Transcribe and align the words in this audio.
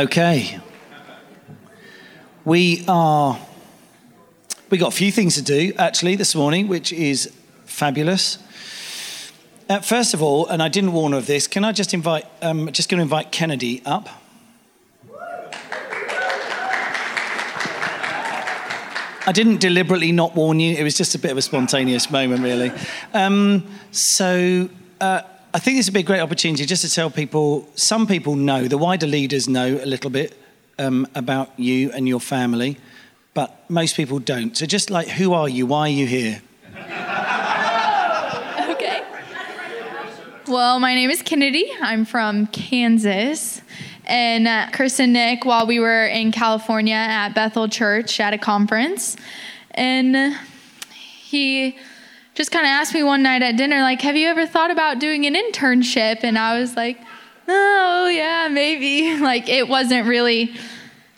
Okay. 0.00 0.58
We 2.46 2.86
are. 2.88 3.38
We 4.70 4.78
got 4.78 4.94
a 4.94 4.96
few 4.96 5.12
things 5.12 5.34
to 5.34 5.42
do 5.42 5.74
actually 5.76 6.16
this 6.16 6.34
morning, 6.34 6.68
which 6.68 6.90
is 6.90 7.30
fabulous. 7.66 8.38
Uh, 9.68 9.80
first 9.80 10.14
of 10.14 10.22
all, 10.22 10.46
and 10.46 10.62
I 10.62 10.68
didn't 10.68 10.94
warn 10.94 11.12
of 11.12 11.26
this, 11.26 11.46
can 11.46 11.66
I 11.66 11.72
just 11.72 11.92
invite? 11.92 12.24
Um, 12.40 12.72
just 12.72 12.88
going 12.88 12.96
to 12.96 13.02
invite 13.02 13.30
Kennedy 13.30 13.82
up. 13.84 14.08
I 19.26 19.32
didn't 19.34 19.60
deliberately 19.60 20.12
not 20.12 20.34
warn 20.34 20.60
you. 20.60 20.74
It 20.78 20.82
was 20.82 20.96
just 20.96 21.14
a 21.14 21.18
bit 21.18 21.30
of 21.30 21.36
a 21.36 21.42
spontaneous 21.42 22.10
moment, 22.10 22.42
really. 22.42 22.72
Um, 23.12 23.66
so. 23.90 24.70
Uh, 24.98 25.20
I 25.52 25.58
think 25.58 25.78
this 25.78 25.86
would 25.86 25.94
be 25.94 26.00
a 26.00 26.04
great 26.04 26.20
opportunity 26.20 26.64
just 26.64 26.82
to 26.82 26.90
tell 26.90 27.10
people, 27.10 27.68
some 27.74 28.06
people 28.06 28.36
know, 28.36 28.68
the 28.68 28.78
wider 28.78 29.08
leaders 29.08 29.48
know 29.48 29.80
a 29.82 29.86
little 29.86 30.10
bit 30.10 30.38
um, 30.78 31.08
about 31.16 31.58
you 31.58 31.90
and 31.90 32.06
your 32.06 32.20
family, 32.20 32.76
but 33.34 33.68
most 33.68 33.96
people 33.96 34.20
don't. 34.20 34.56
So 34.56 34.64
just 34.64 34.90
like, 34.90 35.08
who 35.08 35.32
are 35.32 35.48
you? 35.48 35.66
Why 35.66 35.88
are 35.88 35.92
you 35.92 36.06
here? 36.06 36.40
okay. 38.70 39.02
Well, 40.46 40.78
my 40.78 40.94
name 40.94 41.10
is 41.10 41.20
Kennedy. 41.20 41.68
I'm 41.80 42.04
from 42.04 42.46
Kansas. 42.46 43.60
And 44.04 44.46
uh, 44.46 44.68
Chris 44.72 45.00
and 45.00 45.12
Nick, 45.12 45.44
while 45.44 45.66
we 45.66 45.80
were 45.80 46.06
in 46.06 46.30
California 46.30 46.94
at 46.94 47.34
Bethel 47.34 47.66
Church 47.66 48.20
at 48.20 48.32
a 48.32 48.38
conference, 48.38 49.16
and 49.72 50.36
he 50.92 51.76
just 52.34 52.50
kind 52.50 52.64
of 52.64 52.70
asked 52.70 52.94
me 52.94 53.02
one 53.02 53.22
night 53.22 53.42
at 53.42 53.56
dinner, 53.56 53.82
like, 53.82 54.00
have 54.02 54.16
you 54.16 54.28
ever 54.28 54.46
thought 54.46 54.70
about 54.70 54.98
doing 54.98 55.26
an 55.26 55.34
internship? 55.34 56.22
And 56.22 56.38
I 56.38 56.60
was 56.60 56.76
like, 56.76 56.98
oh, 57.48 58.08
yeah, 58.08 58.48
maybe. 58.50 59.20
Like, 59.20 59.48
it 59.48 59.68
wasn't 59.68 60.06
really 60.06 60.54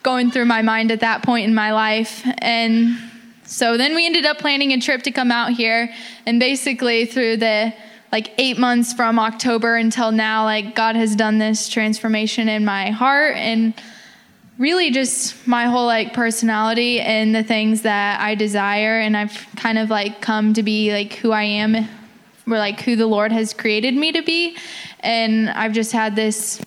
going 0.03 0.31
through 0.31 0.47
my 0.47 0.63
mind 0.63 0.91
at 0.91 1.01
that 1.01 1.23
point 1.23 1.47
in 1.47 1.55
my 1.55 1.73
life. 1.73 2.23
And 2.39 2.99
so 3.45 3.77
then 3.77 3.95
we 3.95 4.07
ended 4.07 4.27
up 4.27 4.39
planning 4.39 4.73
a 4.73 4.81
trip 4.81 5.03
to 5.03 5.11
come 5.11 5.31
out 5.31 5.53
here. 5.53 5.93
And 6.27 6.41
basically, 6.41 7.07
through 7.07 7.37
the 7.39 7.73
like 8.11 8.35
eight 8.37 8.59
months 8.59 8.93
from 8.93 9.19
October 9.19 9.77
until 9.77 10.13
now, 10.13 10.45
like, 10.45 10.75
God 10.75 10.97
has 10.97 11.17
done 11.17 11.39
this 11.39 11.69
transformation 11.69 12.49
in 12.49 12.65
my 12.65 12.91
heart. 12.91 13.37
And 13.37 13.75
really 14.59 14.91
just 14.91 15.47
my 15.47 15.67
whole 15.67 15.87
like 15.87 16.13
personality 16.13 17.01
and 17.01 17.35
the 17.35 17.43
things 17.43 17.83
that 17.83 18.21
I 18.21 18.35
desire. 18.35 18.99
And 18.99 19.17
I've 19.17 19.47
kind 19.57 19.79
of 19.79 19.91
like 19.91 20.21
come 20.21 20.55
to 20.55 20.63
be 20.63 20.93
like 20.93 21.15
who 21.15 21.33
I 21.33 21.43
am 21.43 21.77
or 22.47 22.59
like 22.59 22.81
who 22.81 22.97
the 22.97 23.07
Lord 23.07 23.33
has 23.33 23.55
created 23.55 23.95
me 23.95 24.13
to 24.13 24.23
be. 24.23 24.57
And 25.01 25.51
I've 25.51 25.73
just 25.73 25.93
had 25.93 26.17
this 26.17 26.61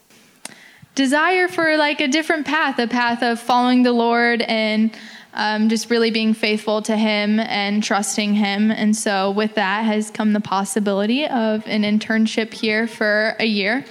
desire 0.95 1.47
for 1.47 1.77
like 1.77 1.99
a 1.99 2.07
different 2.07 2.45
path 2.45 2.79
a 2.79 2.87
path 2.87 3.21
of 3.21 3.39
following 3.39 3.83
the 3.83 3.91
Lord 3.91 4.41
and 4.41 4.95
um, 5.33 5.67
just 5.67 5.89
really 5.89 6.11
being 6.11 6.33
faithful 6.33 6.81
to 6.83 6.95
him 6.95 7.41
and 7.41 7.83
trusting 7.83 8.33
him. 8.35 8.71
And 8.71 8.95
so 8.95 9.31
with 9.31 9.55
that 9.55 9.83
has 9.83 10.09
come 10.09 10.31
the 10.31 10.39
possibility 10.39 11.27
of 11.27 11.67
an 11.67 11.83
internship 11.83 12.53
here 12.53 12.87
for 12.87 13.35
a 13.39 13.45
year 13.45 13.85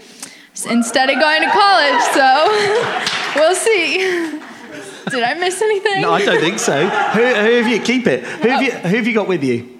instead 0.67 1.11
of 1.11 1.21
going 1.21 1.43
to 1.43 1.51
college. 1.51 2.01
So 2.15 3.21
we'll 3.37 3.55
see. 3.55 4.41
Did 5.11 5.23
I 5.23 5.35
miss 5.35 5.61
anything? 5.61 6.03
No, 6.03 6.13
I 6.13 6.25
don't 6.25 6.41
think 6.41 6.59
so. 6.59 6.87
Who, 6.87 7.21
who 7.21 7.53
have 7.57 7.69
you? 7.69 7.81
Keep 7.81 8.07
it. 8.07 8.25
Who 8.25 8.49
have, 8.49 8.63
you, 8.63 8.73
oh. 8.73 8.89
who 8.89 8.97
have 8.97 9.07
you 9.07 9.15
got 9.15 9.29
with 9.29 9.45
you? 9.45 9.71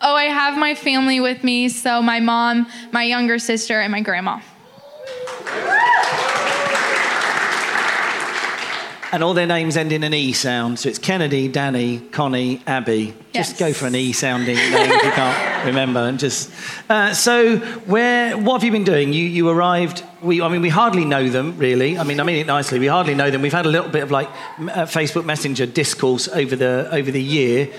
Oh, 0.00 0.14
I 0.14 0.24
have 0.24 0.58
my 0.58 0.74
family 0.74 1.20
with 1.20 1.42
me. 1.42 1.68
So 1.68 2.02
my 2.02 2.20
mom, 2.20 2.66
my 2.92 3.04
younger 3.04 3.38
sister, 3.38 3.80
and 3.80 3.90
my 3.90 4.02
grandma. 4.02 4.40
And 9.10 9.22
all 9.22 9.32
their 9.32 9.46
names 9.46 9.76
end 9.76 9.92
in 9.92 10.02
an 10.02 10.12
E 10.12 10.32
sound. 10.32 10.78
So 10.80 10.88
it's 10.88 10.98
Kennedy, 10.98 11.48
Danny, 11.48 12.00
Connie, 12.00 12.60
Abby. 12.66 13.14
Yes. 13.32 13.48
Just 13.48 13.58
go 13.58 13.72
for 13.72 13.86
an 13.86 13.94
E 13.94 14.12
sounding 14.12 14.56
name 14.56 14.90
if 14.90 15.04
you 15.04 15.10
can't 15.12 15.53
remember. 15.64 16.00
And 16.00 16.18
just 16.18 16.50
uh, 16.88 17.14
so 17.14 17.58
where 17.86 18.36
what 18.36 18.54
have 18.54 18.64
you 18.64 18.72
been 18.72 18.84
doing? 18.84 19.12
You 19.12 19.24
you 19.24 19.48
arrived. 19.48 20.04
We 20.22 20.40
I 20.40 20.48
mean 20.48 20.62
we 20.62 20.68
hardly 20.68 21.04
know 21.04 21.28
them 21.28 21.56
really. 21.58 21.98
I 21.98 22.04
mean 22.04 22.20
I 22.20 22.22
mean 22.22 22.36
it 22.36 22.46
nicely. 22.46 22.78
We 22.78 22.86
hardly 22.86 23.14
know 23.14 23.30
them. 23.30 23.42
We've 23.42 23.52
had 23.52 23.66
a 23.66 23.70
little 23.70 23.90
bit 23.90 24.02
of 24.02 24.10
like 24.10 24.28
uh, 24.28 24.86
Facebook 24.86 25.24
Messenger 25.24 25.66
discourse 25.66 26.28
over 26.28 26.56
the 26.56 26.88
over 26.92 27.10
the 27.10 27.22
year. 27.22 27.70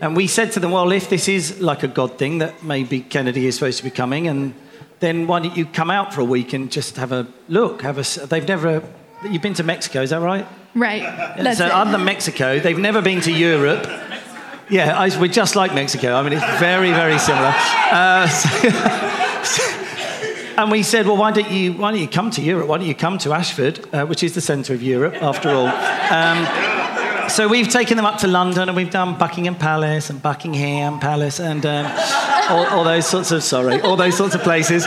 And 0.00 0.14
we 0.14 0.26
said 0.26 0.52
to 0.52 0.60
them, 0.60 0.72
well, 0.72 0.92
if 0.92 1.08
this 1.08 1.26
is 1.26 1.60
like 1.60 1.82
a 1.82 1.88
God 1.88 2.18
thing 2.18 2.38
that 2.38 2.62
maybe 2.62 3.00
Kennedy 3.00 3.46
is 3.46 3.54
supposed 3.54 3.78
to 3.78 3.84
be 3.84 3.90
coming, 3.90 4.28
and 4.28 4.52
then 5.00 5.26
why 5.26 5.40
don't 5.40 5.56
you 5.56 5.64
come 5.64 5.90
out 5.90 6.12
for 6.12 6.20
a 6.20 6.24
week 6.24 6.52
and 6.52 6.70
just 6.70 6.96
have 6.96 7.12
a 7.12 7.26
look? 7.48 7.82
Have 7.82 7.98
a. 7.98 8.26
They've 8.26 8.46
never. 8.46 8.82
You've 9.24 9.42
been 9.42 9.54
to 9.54 9.62
Mexico, 9.62 10.02
is 10.02 10.10
that 10.10 10.20
right? 10.20 10.46
Right. 10.74 11.56
So 11.56 11.64
it. 11.64 11.72
other 11.72 11.92
than 11.92 12.04
Mexico, 12.04 12.60
they've 12.60 12.78
never 12.78 13.00
been 13.00 13.22
to 13.22 13.32
Europe. 13.32 13.86
Yeah, 14.68 14.98
I, 14.98 15.20
we're 15.20 15.28
just 15.28 15.54
like 15.54 15.74
Mexico. 15.74 16.14
I 16.14 16.22
mean, 16.22 16.32
it's 16.32 16.58
very, 16.58 16.90
very 16.90 17.18
similar. 17.18 17.52
Uh, 17.54 18.26
so, 18.28 18.68
and 20.58 20.72
we 20.72 20.82
said, 20.82 21.06
well, 21.06 21.16
why 21.16 21.30
don't 21.30 21.50
you 21.50 21.74
why 21.74 21.92
don't 21.92 22.00
you 22.00 22.08
come 22.08 22.30
to 22.32 22.42
Europe? 22.42 22.66
Why 22.66 22.78
don't 22.78 22.88
you 22.88 22.94
come 22.94 23.18
to 23.18 23.32
Ashford, 23.32 23.78
uh, 23.94 24.06
which 24.06 24.24
is 24.24 24.34
the 24.34 24.40
centre 24.40 24.74
of 24.74 24.82
Europe, 24.82 25.22
after 25.22 25.50
all? 25.50 25.68
Um, 25.68 27.28
so 27.28 27.46
we've 27.46 27.68
taken 27.68 27.96
them 27.96 28.06
up 28.06 28.18
to 28.20 28.26
London, 28.26 28.68
and 28.68 28.76
we've 28.76 28.90
done 28.90 29.16
Buckingham 29.16 29.54
Palace 29.54 30.10
and 30.10 30.20
Buckingham 30.20 30.98
Palace, 30.98 31.38
and 31.38 31.64
um, 31.64 31.86
all, 32.48 32.66
all, 32.66 32.84
those 32.84 33.06
sorts 33.06 33.30
of 33.30 33.44
sorry, 33.44 33.80
all 33.82 33.94
those 33.94 34.16
sorts 34.16 34.34
of 34.34 34.42
places. 34.42 34.84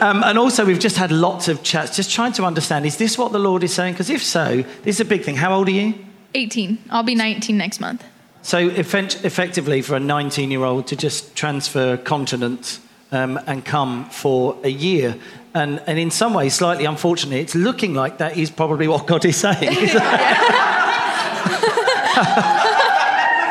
Um, 0.00 0.22
and 0.22 0.38
also, 0.38 0.66
we've 0.66 0.78
just 0.78 0.96
had 0.98 1.10
lots 1.10 1.48
of 1.48 1.62
chats, 1.62 1.96
just 1.96 2.10
trying 2.10 2.32
to 2.32 2.44
understand: 2.44 2.84
is 2.84 2.98
this 2.98 3.16
what 3.16 3.32
the 3.32 3.38
Lord 3.38 3.64
is 3.64 3.72
saying? 3.72 3.94
Because 3.94 4.10
if 4.10 4.22
so, 4.22 4.62
this 4.82 4.96
is 4.96 5.00
a 5.00 5.04
big 5.06 5.22
thing. 5.22 5.36
How 5.36 5.54
old 5.54 5.68
are 5.68 5.72
you? 5.72 5.94
18. 6.34 6.78
I'll 6.90 7.04
be 7.04 7.14
19 7.14 7.56
next 7.56 7.80
month. 7.80 8.04
So 8.44 8.68
effect- 8.68 9.24
effectively, 9.24 9.80
for 9.80 9.96
a 9.96 9.98
19-year-old 9.98 10.86
to 10.88 10.96
just 10.96 11.34
transfer 11.34 11.96
continents 11.96 12.78
um, 13.10 13.40
and 13.46 13.64
come 13.64 14.04
for 14.10 14.58
a 14.62 14.68
year. 14.68 15.16
And, 15.54 15.80
and 15.86 15.98
in 15.98 16.10
some 16.10 16.34
ways, 16.34 16.52
slightly 16.52 16.84
unfortunately, 16.84 17.40
it's 17.40 17.54
looking 17.54 17.94
like 17.94 18.18
that 18.18 18.36
is 18.36 18.50
probably 18.50 18.86
what 18.86 19.06
God 19.06 19.24
is 19.24 19.38
saying. 19.38 19.88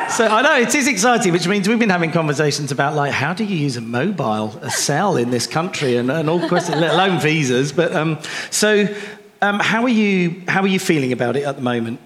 so 0.10 0.28
I 0.28 0.42
know 0.44 0.60
it 0.60 0.76
is 0.76 0.88
exciting, 0.88 1.34
which 1.34 1.48
means 1.48 1.68
we've 1.68 1.80
been 1.80 1.90
having 1.90 2.12
conversations 2.12 2.72
about 2.72 2.94
like 2.94 3.14
how 3.14 3.34
do 3.34 3.44
you 3.44 3.56
use 3.56 3.78
a 3.78 3.82
mobile, 3.82 4.56
a 4.62 4.70
cell 4.70 5.18
in 5.18 5.32
this 5.32 5.48
country, 5.48 5.98
and, 5.98 6.12
and 6.12 6.30
all 6.30 6.48
questions, 6.48 6.78
let 6.80 6.94
alone 6.94 7.20
visas. 7.20 7.72
But 7.72 7.96
um, 7.96 8.20
so, 8.52 8.88
um, 9.42 9.60
how 9.60 9.82
are 9.82 9.90
you? 9.90 10.44
How 10.48 10.62
are 10.62 10.68
you 10.68 10.78
feeling 10.78 11.14
about 11.14 11.36
it 11.36 11.46
at 11.46 11.56
the 11.56 11.64
moment? 11.64 12.00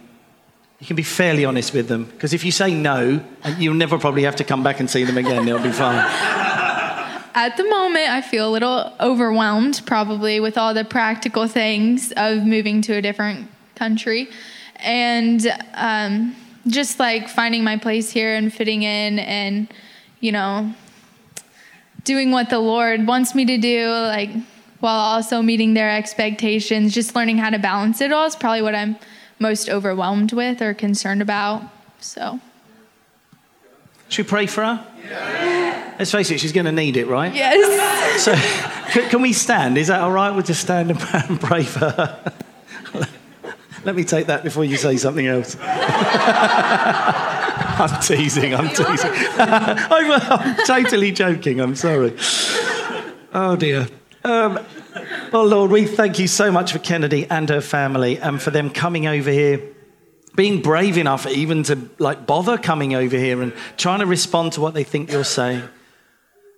You 0.80 0.86
can 0.86 0.96
be 0.96 1.04
fairly 1.04 1.44
honest 1.44 1.74
with 1.74 1.88
them 1.88 2.06
because 2.06 2.34
if 2.34 2.46
you 2.46 2.52
say 2.52 2.74
no, 2.74 3.24
you'll 3.58 3.74
never 3.74 3.98
probably 3.98 4.24
have 4.24 4.36
to 4.38 4.44
come 4.44 4.64
back 4.64 4.80
and 4.80 4.90
see 4.90 5.04
them 5.04 5.18
again. 5.18 5.48
It'll 5.48 5.62
be 5.62 5.72
fine. 5.72 5.98
At 7.34 7.56
the 7.56 7.64
moment, 7.70 8.10
I 8.10 8.22
feel 8.22 8.50
a 8.50 8.52
little 8.52 8.94
overwhelmed, 9.00 9.84
probably 9.86 10.40
with 10.40 10.58
all 10.58 10.74
the 10.74 10.84
practical 10.84 11.48
things 11.48 12.12
of 12.18 12.46
moving 12.46 12.82
to 12.84 12.94
a 12.94 13.02
different 13.02 13.50
country, 13.76 14.30
and. 14.78 15.46
Um, 15.74 16.36
just 16.68 17.00
like 17.00 17.30
finding 17.30 17.64
my 17.64 17.78
place 17.78 18.12
here 18.12 18.36
and 18.36 18.54
fitting 18.54 18.84
in 18.84 19.20
and 19.20 19.68
you 20.20 20.32
know 20.32 20.74
doing 22.04 22.32
what 22.32 22.50
the 22.50 22.60
lord 22.60 23.08
wants 23.08 23.34
me 23.34 23.46
to 23.46 23.58
do 23.58 23.90
like 23.90 24.30
while 24.80 25.00
also 25.00 25.42
meeting 25.42 25.74
their 25.74 25.90
expectations 25.90 26.94
just 26.94 27.16
learning 27.16 27.38
how 27.38 27.50
to 27.50 27.60
balance 27.60 28.02
it 28.02 28.12
all 28.12 28.26
is 28.26 28.36
probably 28.36 28.62
what 28.62 28.76
i'm 28.76 28.96
most 29.40 29.70
overwhelmed 29.70 30.34
with 30.34 30.62
or 30.62 30.74
concerned 30.74 31.22
about 31.22 31.64
so 32.00 32.40
should 34.10 34.26
we 34.26 34.30
pray 34.30 34.46
for 34.46 34.64
her 34.64 34.88
yeah. 35.10 35.96
let's 36.00 36.12
face 36.12 36.30
it 36.32 36.40
she's 36.40 36.54
going 36.54 36.66
to 36.66 36.72
need 36.72 36.98
it 36.98 37.08
right 37.08 37.34
yes 37.34 38.24
so 38.24 38.36
can 39.10 39.22
we 39.22 39.34
stand 39.34 39.78
is 39.78 39.88
that 39.88 40.02
all 40.02 40.12
right 40.12 40.32
we'll 40.32 40.44
just 40.44 40.62
stand 40.62 40.90
and 40.92 41.00
pray 41.42 41.64
for 41.64 41.90
her 41.90 42.34
let 43.88 43.96
me 43.96 44.04
take 44.04 44.28
that 44.28 44.44
before 44.44 44.66
you 44.66 44.76
say 44.76 44.98
something 44.98 45.26
else. 45.28 45.56
I'm 47.80 48.02
teasing, 48.02 48.54
I'm 48.54 48.68
teasing. 48.68 49.12
I'm, 49.40 50.12
I'm, 50.12 50.56
totally 50.66 51.14
joking, 51.14 51.62
I'm 51.62 51.76
sorry. 51.76 52.14
Oh 53.34 53.56
dear. 53.58 53.88
Um, 54.26 54.60
well, 55.32 55.46
Lord, 55.46 55.72
we 55.72 55.86
thank 55.86 56.20
you 56.20 56.28
so 56.28 56.52
much 56.52 56.72
for 56.72 56.80
Kennedy 56.80 57.26
and 57.30 57.50
her 57.50 57.62
family 57.62 58.18
and 58.20 58.42
for 58.42 58.52
them 58.52 58.70
coming 58.70 59.08
over 59.08 59.32
here 59.32 59.62
being 60.36 60.62
brave 60.62 60.98
enough 60.98 61.26
even 61.28 61.64
to 61.64 61.90
like 61.98 62.28
bother 62.28 62.58
coming 62.58 62.94
over 62.94 63.18
here 63.18 63.42
and 63.42 63.52
trying 63.76 64.00
to 64.00 64.06
respond 64.06 64.54
to 64.54 64.62
what 64.62 64.76
they 64.76 64.84
think 64.84 65.12
you're 65.12 65.24
saying. 65.24 65.68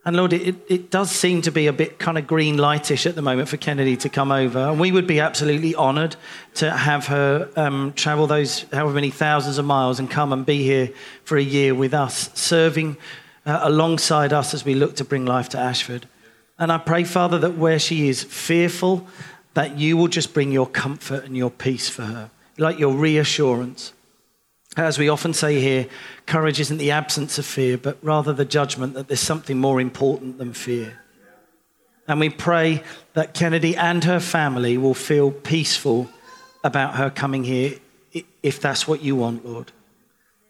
And 0.06 0.16
Lord, 0.16 0.34
it, 0.34 0.56
it 0.68 0.92
does 0.92 1.12
seem 1.12 1.42
to 1.44 1.52
be 1.52 1.68
a 1.68 1.74
bit 1.74 2.00
kind 2.00 2.18
of 2.18 2.26
green 2.26 2.58
lightish 2.58 3.06
at 3.06 3.16
the 3.16 3.22
moment 3.22 3.48
for 3.48 3.58
Kennedy 3.58 3.96
to 3.98 4.10
come 4.10 4.32
over. 4.32 4.60
And 4.60 4.80
we 4.80 4.92
would 4.92 5.08
be 5.08 5.20
absolutely 5.20 5.76
honored 5.76 6.16
to 6.56 6.72
have 6.72 7.08
her 7.08 7.50
um, 7.56 7.94
travel 7.94 8.28
those 8.28 8.64
however 8.72 8.94
many 8.94 9.12
thousands 9.12 9.58
of 9.58 9.66
miles 9.66 10.00
and 10.00 10.10
come 10.10 10.34
and 10.34 10.46
be 10.46 10.64
here 10.64 10.90
for 11.24 11.38
a 11.38 11.44
year 11.44 11.76
with 11.76 11.94
us, 11.94 12.30
serving 12.34 12.98
uh, 13.46 13.60
alongside 13.64 14.34
us 14.34 14.54
as 14.54 14.66
we 14.66 14.74
look 14.74 14.96
to 14.98 15.06
bring 15.06 15.26
life 15.26 15.50
to 15.50 15.58
Ashford. 15.58 16.08
And 16.60 16.72
I 16.72 16.78
pray, 16.78 17.06
Father, 17.06 17.40
that 17.40 17.58
where 17.58 17.80
she 17.80 18.10
is 18.10 18.22
fearful 18.24 19.08
that 19.54 19.78
you 19.78 19.98
will 19.98 20.10
just 20.10 20.34
bring 20.34 20.52
your 20.52 20.68
comfort 20.68 21.24
and 21.24 21.36
your 21.36 21.50
peace 21.50 21.90
for 21.90 22.04
her, 22.04 22.30
like 22.58 22.78
your 22.78 22.94
reassurance. 22.94 23.94
As 24.78 25.00
we 25.00 25.10
often 25.10 25.34
say 25.34 25.60
here, 25.60 25.88
courage 26.26 26.60
isn't 26.60 26.78
the 26.78 26.92
absence 26.92 27.40
of 27.40 27.46
fear, 27.46 27.78
but 27.78 27.98
rather 28.02 28.34
the 28.34 28.46
judgment 28.46 28.94
that 28.94 29.08
there's 29.08 29.20
something 29.20 29.58
more 29.58 29.82
important 29.82 30.38
than 30.38 30.54
fear. 30.54 31.00
And 32.08 32.20
we 32.20 32.30
pray 32.30 32.84
that 33.14 33.34
Kennedy 33.34 33.76
and 33.76 34.04
her 34.04 34.20
family 34.20 34.78
will 34.78 34.94
feel 34.94 35.32
peaceful 35.32 36.10
about 36.64 36.96
her 36.96 37.10
coming 37.10 37.44
here 37.46 37.80
if 38.44 38.60
that's 38.60 38.88
what 38.88 39.02
you 39.02 39.16
want, 39.16 39.46
Lord. 39.46 39.72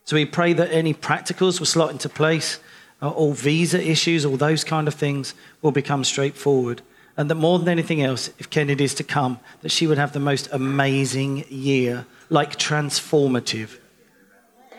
So 0.05 0.15
we 0.15 0.25
pray 0.25 0.53
that 0.53 0.71
any 0.71 0.93
practicals 0.93 1.59
will 1.59 1.67
slot 1.67 1.91
into 1.91 2.09
place, 2.09 2.59
Uh, 3.01 3.09
all 3.09 3.33
visa 3.33 3.81
issues, 3.81 4.25
all 4.25 4.37
those 4.37 4.63
kind 4.63 4.87
of 4.87 4.93
things 4.93 5.33
will 5.61 5.71
become 5.71 6.03
straightforward. 6.03 6.81
And 7.15 7.29
that 7.29 7.35
more 7.35 7.59
than 7.59 7.67
anything 7.67 8.01
else, 8.01 8.29
if 8.39 8.49
Kennedy 8.49 8.83
is 8.83 8.93
to 8.95 9.03
come, 9.03 9.39
that 9.61 9.69
she 9.69 9.87
would 9.87 9.97
have 9.97 10.13
the 10.13 10.19
most 10.19 10.49
amazing 10.51 11.45
year, 11.49 12.05
like 12.29 12.57
transformative. 12.57 13.77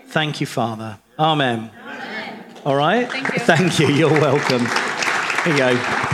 Thank 0.06 0.40
you, 0.40 0.46
Father. 0.46 0.98
Amen. 1.18 1.70
Amen. 1.82 2.44
All 2.64 2.76
right? 2.76 3.10
Thank 3.10 3.32
you. 3.32 3.38
Thank 3.38 3.78
you. 3.78 3.88
You're 3.88 4.10
welcome. 4.10 4.66
Here 5.44 5.52
you 5.52 5.58
go. 5.58 6.10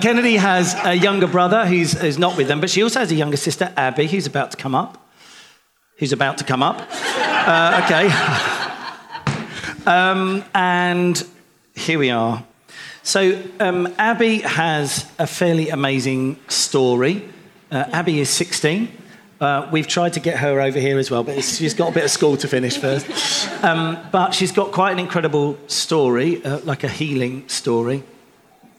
Kennedy 0.00 0.36
has 0.36 0.74
a 0.84 0.94
younger 0.94 1.26
brother 1.26 1.64
who's, 1.64 1.92
who's 1.92 2.18
not 2.18 2.36
with 2.36 2.48
them, 2.48 2.60
but 2.60 2.68
she 2.68 2.82
also 2.82 3.00
has 3.00 3.10
a 3.12 3.14
younger 3.14 3.36
sister, 3.36 3.72
Abby, 3.76 4.06
who's 4.06 4.26
about 4.26 4.50
to 4.50 4.56
come 4.56 4.74
up. 4.74 5.10
Who's 5.98 6.12
about 6.12 6.38
to 6.38 6.44
come 6.44 6.62
up. 6.62 6.80
Uh, 7.46 7.82
okay. 7.84 8.10
Um, 9.86 10.42
and 10.54 11.22
here 11.74 11.98
we 11.98 12.08
are. 12.08 12.42
So, 13.02 13.38
um, 13.60 13.94
Abby 13.98 14.38
has 14.38 15.04
a 15.18 15.26
fairly 15.26 15.68
amazing 15.68 16.38
story. 16.48 17.28
Uh, 17.70 17.84
Abby 17.92 18.20
is 18.20 18.30
16. 18.30 18.88
Uh, 19.42 19.68
we've 19.70 19.86
tried 19.86 20.14
to 20.14 20.20
get 20.20 20.38
her 20.38 20.58
over 20.62 20.78
here 20.78 20.98
as 20.98 21.10
well, 21.10 21.22
but 21.22 21.44
she's 21.44 21.74
got 21.74 21.90
a 21.90 21.92
bit 21.92 22.04
of 22.04 22.10
school 22.10 22.38
to 22.38 22.48
finish 22.48 22.78
first. 22.78 23.46
Um, 23.62 23.98
but 24.10 24.32
she's 24.32 24.52
got 24.52 24.72
quite 24.72 24.92
an 24.92 24.98
incredible 24.98 25.58
story, 25.66 26.42
uh, 26.42 26.60
like 26.60 26.82
a 26.82 26.88
healing 26.88 27.46
story. 27.46 28.04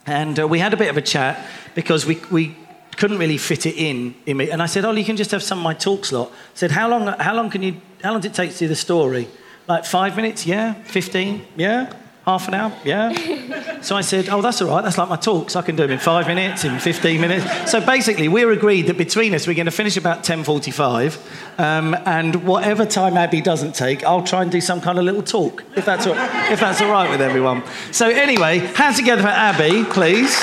And 0.07 0.39
uh, 0.39 0.47
we 0.47 0.57
had 0.57 0.73
a 0.73 0.77
bit 0.77 0.89
of 0.89 0.97
a 0.97 1.03
chat 1.03 1.45
because 1.75 2.07
we, 2.07 2.19
we 2.31 2.55
couldn't 2.97 3.19
really 3.19 3.37
fit 3.37 3.65
it 3.65 3.75
in. 3.75 4.15
And 4.25 4.61
I 4.61 4.65
said, 4.65 4.85
Oh, 4.85 4.91
you 4.91 5.05
can 5.05 5.17
just 5.17 5.31
have 5.31 5.43
some 5.43 5.59
of 5.59 5.63
my 5.63 5.73
talk 5.73 6.05
slot. 6.05 6.29
I 6.31 6.55
said, 6.55 6.71
How 6.71 6.89
long, 6.89 7.07
how 7.19 7.35
long 7.35 7.49
can 7.49 7.61
you, 7.61 7.75
how 8.05 8.11
long 8.11 8.21
does 8.21 8.31
it 8.31 8.35
take 8.35 8.51
to 8.51 8.57
do 8.59 8.67
the 8.67 8.75
story? 8.75 9.27
Like 9.67 9.83
five 9.83 10.15
minutes? 10.15 10.45
Yeah. 10.45 10.75
15? 10.75 11.43
Yeah. 11.55 11.91
Half 12.23 12.47
an 12.47 12.53
hour? 12.53 12.71
Yeah. 12.83 13.81
so 13.81 13.95
I 13.95 14.01
said, 14.01 14.29
Oh, 14.29 14.43
that's 14.43 14.61
all 14.61 14.69
right. 14.69 14.83
That's 14.83 14.99
like 14.99 15.09
my 15.09 15.15
talks. 15.15 15.55
I 15.55 15.63
can 15.63 15.75
do 15.75 15.83
them 15.83 15.91
in 15.93 15.97
five 15.97 16.27
minutes, 16.27 16.63
in 16.65 16.77
15 16.77 17.19
minutes. 17.19 17.71
So 17.71 17.83
basically, 17.83 18.27
we're 18.27 18.51
agreed 18.51 18.83
that 18.87 18.97
between 18.99 19.33
us, 19.33 19.47
we're 19.47 19.55
going 19.55 19.65
to 19.65 19.71
finish 19.71 19.97
about 19.97 20.23
10.45. 20.23 21.59
Um, 21.59 21.95
and 22.05 22.45
whatever 22.45 22.85
time 22.85 23.17
Abby 23.17 23.41
doesn't 23.41 23.73
take, 23.73 24.03
I'll 24.03 24.21
try 24.21 24.43
and 24.43 24.51
do 24.51 24.61
some 24.61 24.81
kind 24.81 24.99
of 24.99 25.03
little 25.03 25.23
talk, 25.23 25.63
if 25.75 25.83
that's 25.83 26.05
all, 26.05 26.13
if 26.13 26.59
that's 26.59 26.81
all 26.81 26.91
right 26.91 27.09
with 27.09 27.21
everyone. 27.21 27.63
So 27.91 28.07
anyway, 28.07 28.59
hands 28.59 28.97
together 28.97 29.23
for 29.23 29.29
Abby, 29.29 29.83
please. 29.83 30.39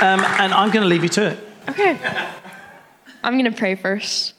Um, 0.00 0.24
and 0.40 0.54
I'm 0.54 0.70
going 0.70 0.82
to 0.84 0.88
leave 0.88 1.02
you 1.02 1.10
to 1.10 1.32
it. 1.32 1.38
Okay. 1.68 1.98
I'm 3.24 3.38
going 3.38 3.50
to 3.50 3.58
pray 3.58 3.74
first. 3.74 4.34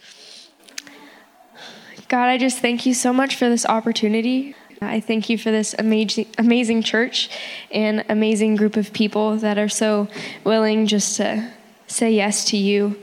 God, 2.08 2.28
I 2.28 2.38
just 2.38 2.60
thank 2.60 2.86
you 2.86 2.94
so 2.94 3.12
much 3.12 3.36
for 3.36 3.50
this 3.50 3.66
opportunity. 3.66 4.56
I 4.80 5.00
thank 5.00 5.28
you 5.28 5.40
for 5.40 5.50
this 5.50 5.74
amazing, 5.80 6.28
amazing 6.38 6.84
church 6.84 7.30
and 7.72 8.06
amazing 8.10 8.58
group 8.58 8.78
of 8.78 8.94
people 8.94 9.38
that 9.38 9.58
are 9.58 9.70
so 9.70 10.08
willing 10.44 10.86
just 10.86 11.18
to 11.18 11.52
say 11.88 12.12
yes 12.12 12.46
to 12.46 12.58
you 12.58 12.96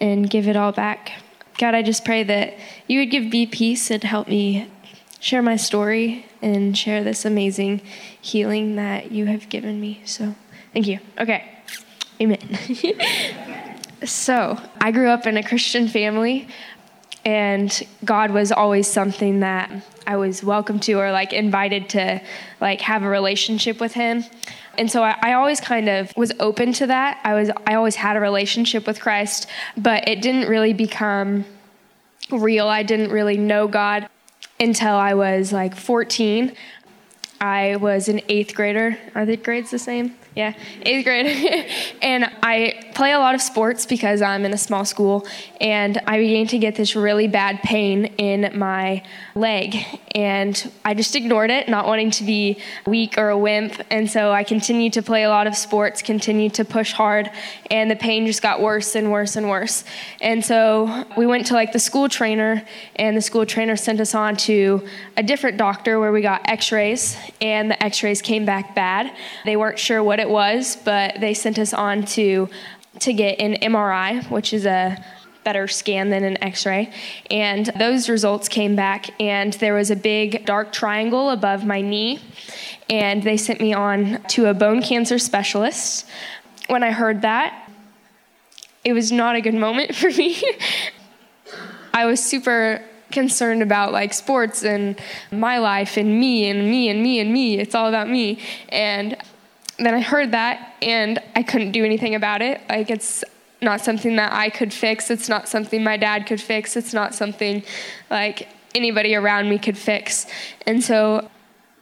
and 0.00 0.28
give 0.28 0.48
it 0.48 0.56
all 0.56 0.72
back. 0.72 1.12
God, 1.56 1.76
I 1.76 1.82
just 1.82 2.04
pray 2.04 2.24
that 2.24 2.54
you 2.88 2.98
would 2.98 3.12
give 3.12 3.24
me 3.24 3.46
peace 3.46 3.92
and 3.92 4.02
help 4.02 4.26
me 4.26 4.68
share 5.20 5.42
my 5.42 5.54
story 5.54 6.26
and 6.40 6.76
share 6.76 7.04
this 7.04 7.24
amazing 7.24 7.80
healing 8.20 8.74
that 8.74 9.12
you 9.12 9.26
have 9.26 9.48
given 9.48 9.80
me. 9.80 10.02
So, 10.04 10.34
thank 10.72 10.88
you. 10.88 10.98
Okay. 11.16 11.48
Amen. 12.20 12.58
so, 14.04 14.58
I 14.80 14.90
grew 14.90 15.08
up 15.08 15.26
in 15.26 15.36
a 15.36 15.42
Christian 15.42 15.88
family 15.88 16.48
and 17.24 17.82
God 18.04 18.30
was 18.30 18.50
always 18.50 18.88
something 18.88 19.40
that 19.40 19.70
I 20.06 20.16
was 20.16 20.42
welcome 20.42 20.80
to 20.80 20.94
or 20.94 21.12
like 21.12 21.32
invited 21.32 21.88
to 21.90 22.20
like 22.60 22.80
have 22.80 23.02
a 23.02 23.08
relationship 23.08 23.80
with 23.80 23.94
him. 23.94 24.24
And 24.76 24.90
so 24.90 25.02
I, 25.04 25.16
I, 25.20 25.32
always 25.34 25.60
kind 25.60 25.88
of 25.88 26.12
was 26.16 26.32
open 26.40 26.72
to 26.74 26.86
that. 26.86 27.20
I 27.22 27.34
was 27.34 27.50
I 27.66 27.74
always 27.74 27.94
had 27.94 28.16
a 28.16 28.20
relationship 28.20 28.86
with 28.86 29.00
Christ, 29.00 29.46
but 29.76 30.08
it 30.08 30.22
didn't 30.22 30.48
really 30.48 30.72
become 30.72 31.44
real. 32.30 32.66
I 32.66 32.82
didn't 32.82 33.10
really 33.10 33.36
know 33.36 33.68
God 33.68 34.08
until 34.58 34.94
I 34.94 35.14
was 35.14 35.52
like 35.52 35.76
14. 35.76 36.54
I 37.42 37.74
was 37.74 38.08
an 38.08 38.20
eighth 38.28 38.54
grader. 38.54 38.96
Are 39.16 39.26
the 39.26 39.36
grades 39.36 39.72
the 39.72 39.78
same? 39.80 40.16
Yeah, 40.36 40.54
eighth 40.82 41.04
grade. 41.04 41.68
and 42.02 42.24
I 42.42 42.90
play 42.94 43.12
a 43.12 43.18
lot 43.18 43.34
of 43.34 43.42
sports 43.42 43.84
because 43.84 44.22
I'm 44.22 44.44
in 44.44 44.54
a 44.54 44.58
small 44.58 44.84
school. 44.84 45.26
And 45.60 46.00
I 46.06 46.18
began 46.18 46.46
to 46.48 46.58
get 46.58 46.76
this 46.76 46.96
really 46.96 47.28
bad 47.28 47.60
pain 47.62 48.06
in 48.16 48.58
my 48.58 49.02
leg. 49.34 49.76
And 50.14 50.72
I 50.84 50.94
just 50.94 51.16
ignored 51.16 51.50
it, 51.50 51.68
not 51.68 51.86
wanting 51.86 52.12
to 52.12 52.24
be 52.24 52.58
weak 52.86 53.18
or 53.18 53.28
a 53.28 53.36
wimp. 53.36 53.74
And 53.90 54.10
so 54.10 54.30
I 54.30 54.44
continued 54.44 54.94
to 54.94 55.02
play 55.02 55.24
a 55.24 55.28
lot 55.28 55.46
of 55.46 55.54
sports, 55.54 56.00
continued 56.00 56.54
to 56.54 56.64
push 56.64 56.92
hard. 56.92 57.30
And 57.70 57.90
the 57.90 57.96
pain 57.96 58.26
just 58.26 58.40
got 58.40 58.60
worse 58.60 58.94
and 58.94 59.10
worse 59.10 59.36
and 59.36 59.50
worse. 59.50 59.84
And 60.20 60.44
so 60.44 61.04
we 61.16 61.26
went 61.26 61.46
to 61.48 61.54
like 61.54 61.72
the 61.72 61.78
school 61.78 62.08
trainer, 62.08 62.62
and 62.96 63.16
the 63.16 63.22
school 63.22 63.44
trainer 63.44 63.76
sent 63.76 64.00
us 64.00 64.14
on 64.14 64.36
to 64.36 64.86
a 65.16 65.22
different 65.22 65.58
doctor 65.58 65.98
where 65.98 66.12
we 66.12 66.22
got 66.22 66.48
x 66.48 66.72
rays. 66.72 67.16
And 67.40 67.70
the 67.70 67.82
x 67.82 68.02
rays 68.02 68.22
came 68.22 68.44
back 68.44 68.74
bad. 68.74 69.14
They 69.44 69.56
weren't 69.56 69.78
sure 69.78 70.02
what 70.02 70.20
it 70.20 70.30
was, 70.30 70.76
but 70.76 71.20
they 71.20 71.34
sent 71.34 71.58
us 71.58 71.72
on 71.72 72.04
to 72.06 72.48
to 73.00 73.12
get 73.12 73.40
an 73.40 73.54
MRI, 73.54 74.30
which 74.30 74.52
is 74.52 74.66
a 74.66 75.02
better 75.44 75.66
scan 75.66 76.10
than 76.10 76.24
an 76.24 76.42
x 76.42 76.66
ray. 76.66 76.92
And 77.30 77.66
those 77.76 78.08
results 78.08 78.48
came 78.48 78.76
back, 78.76 79.10
and 79.20 79.52
there 79.54 79.74
was 79.74 79.90
a 79.90 79.96
big 79.96 80.44
dark 80.44 80.72
triangle 80.72 81.30
above 81.30 81.64
my 81.64 81.80
knee. 81.80 82.20
And 82.88 83.22
they 83.22 83.36
sent 83.36 83.60
me 83.60 83.72
on 83.72 84.22
to 84.28 84.46
a 84.46 84.54
bone 84.54 84.82
cancer 84.82 85.18
specialist. 85.18 86.06
When 86.68 86.82
I 86.82 86.92
heard 86.92 87.22
that, 87.22 87.68
it 88.84 88.92
was 88.92 89.12
not 89.12 89.36
a 89.36 89.40
good 89.40 89.54
moment 89.54 89.94
for 89.94 90.10
me. 90.10 90.42
I 91.94 92.06
was 92.06 92.22
super 92.22 92.84
concerned 93.12 93.62
about 93.62 93.92
like 93.92 94.12
sports 94.12 94.64
and 94.64 95.00
my 95.30 95.58
life 95.58 95.96
and 95.96 96.18
me 96.18 96.48
and 96.48 96.70
me 96.70 96.88
and 96.88 97.02
me 97.02 97.20
and 97.20 97.32
me. 97.32 97.58
It's 97.58 97.74
all 97.74 97.88
about 97.88 98.08
me. 98.08 98.40
And 98.68 99.16
then 99.78 99.94
I 99.94 100.00
heard 100.00 100.32
that 100.32 100.74
and 100.82 101.18
I 101.36 101.42
couldn't 101.42 101.72
do 101.72 101.84
anything 101.84 102.14
about 102.14 102.42
it. 102.42 102.60
Like, 102.68 102.90
it's 102.90 103.24
not 103.60 103.80
something 103.80 104.16
that 104.16 104.32
I 104.32 104.50
could 104.50 104.72
fix. 104.72 105.10
It's 105.10 105.28
not 105.28 105.48
something 105.48 105.82
my 105.84 105.96
dad 105.96 106.26
could 106.26 106.40
fix. 106.40 106.76
It's 106.76 106.92
not 106.92 107.14
something 107.14 107.62
like 108.10 108.48
anybody 108.74 109.14
around 109.14 109.48
me 109.48 109.58
could 109.58 109.78
fix. 109.78 110.26
And 110.66 110.82
so 110.82 111.30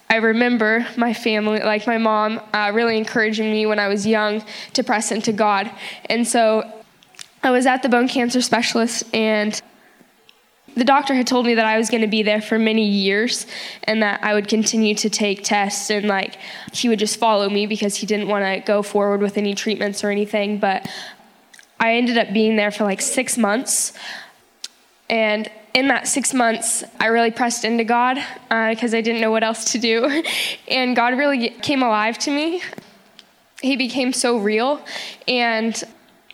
I 0.09 0.17
remember 0.17 0.87
my 0.97 1.15
family, 1.15 1.61
like 1.61 1.87
my 1.87 1.97
mom, 1.97 2.41
uh, 2.53 2.73
really 2.75 2.99
encouraging 2.99 3.51
me 3.51 3.65
when 3.65 3.79
I 3.79 3.89
was 3.89 4.07
young 4.07 4.45
to 4.75 4.83
press 4.83 5.13
into 5.13 5.33
God. 5.33 5.71
And 6.07 6.27
so 6.27 6.71
I 7.43 7.51
was 7.51 7.65
at 7.65 7.83
the 7.83 7.89
bone 7.89 8.09
cancer 8.09 8.43
specialist 8.43 9.05
and 9.15 9.61
the 10.75 10.85
doctor 10.85 11.15
had 11.15 11.27
told 11.27 11.47
me 11.47 11.55
that 11.55 11.67
I 11.67 11.79
was 11.79 11.91
going 11.91 12.03
to 12.03 12.07
be 12.07 12.23
there 12.23 12.41
for 12.41 12.59
many 12.59 12.87
years 12.87 13.47
and 13.85 14.03
that 14.03 14.23
I 14.23 14.35
would 14.35 14.49
continue 14.49 14.95
to 14.97 15.11
take 15.11 15.43
tests 15.43 15.91
and 15.91 16.07
like 16.07 16.37
he 16.73 16.89
would 16.89 16.99
just 16.99 17.19
follow 17.19 17.49
me 17.49 17.67
because 17.67 17.97
he 17.97 18.07
didn't 18.07 18.29
want 18.29 18.45
to 18.45 18.61
go 18.67 18.83
forward 18.83 19.21
with 19.21 19.37
any 19.37 19.55
treatments 19.55 20.05
or 20.05 20.11
anything. 20.11 20.59
But 20.59 20.89
I 21.79 21.95
ended 21.95 22.19
up 22.19 22.33
being 22.33 22.57
there 22.57 22.71
for 22.71 22.85
like 22.85 23.01
six 23.01 23.37
months. 23.37 23.93
And 25.09 25.51
in 25.75 25.89
that 25.89 26.07
six 26.07 26.35
months, 26.35 26.85
I 26.99 27.07
really 27.07 27.31
pressed 27.31 27.65
into 27.65 27.85
God 27.85 28.17
because 28.49 28.95
uh, 28.95 28.99
I 28.99 29.01
didn't 29.01 29.21
know 29.21 29.31
what 29.31 29.43
else 29.43 29.73
to 29.73 29.79
do. 29.79 30.23
and 30.69 30.95
God 30.95 31.17
really 31.17 31.51
came 31.51 31.83
alive 31.83 32.19
to 32.19 32.31
me. 32.31 32.63
He 33.61 33.77
became 33.77 34.13
so 34.13 34.39
real. 34.39 34.81
And 35.27 35.83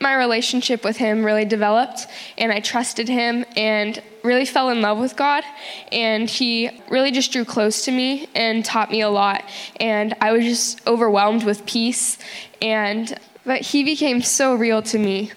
my 0.00 0.14
relationship 0.14 0.84
with 0.84 0.98
him 0.98 1.24
really 1.24 1.44
developed 1.44 2.06
and 2.36 2.52
I 2.52 2.60
trusted 2.60 3.08
him 3.08 3.44
and 3.56 4.02
really 4.22 4.44
fell 4.44 4.70
in 4.70 4.82
love 4.82 4.98
with 4.98 5.16
God 5.16 5.42
and 5.90 6.28
he 6.28 6.70
really 6.90 7.10
just 7.10 7.32
drew 7.32 7.44
close 7.44 7.84
to 7.86 7.92
me 7.92 8.28
and 8.34 8.64
taught 8.64 8.90
me 8.90 9.00
a 9.00 9.08
lot 9.08 9.42
and 9.80 10.14
I 10.20 10.32
was 10.32 10.44
just 10.44 10.86
overwhelmed 10.86 11.44
with 11.44 11.64
peace 11.64 12.18
and 12.60 13.18
but 13.46 13.60
he 13.60 13.84
became 13.84 14.20
so 14.20 14.56
real 14.56 14.82
to 14.82 14.98
me. 14.98 15.30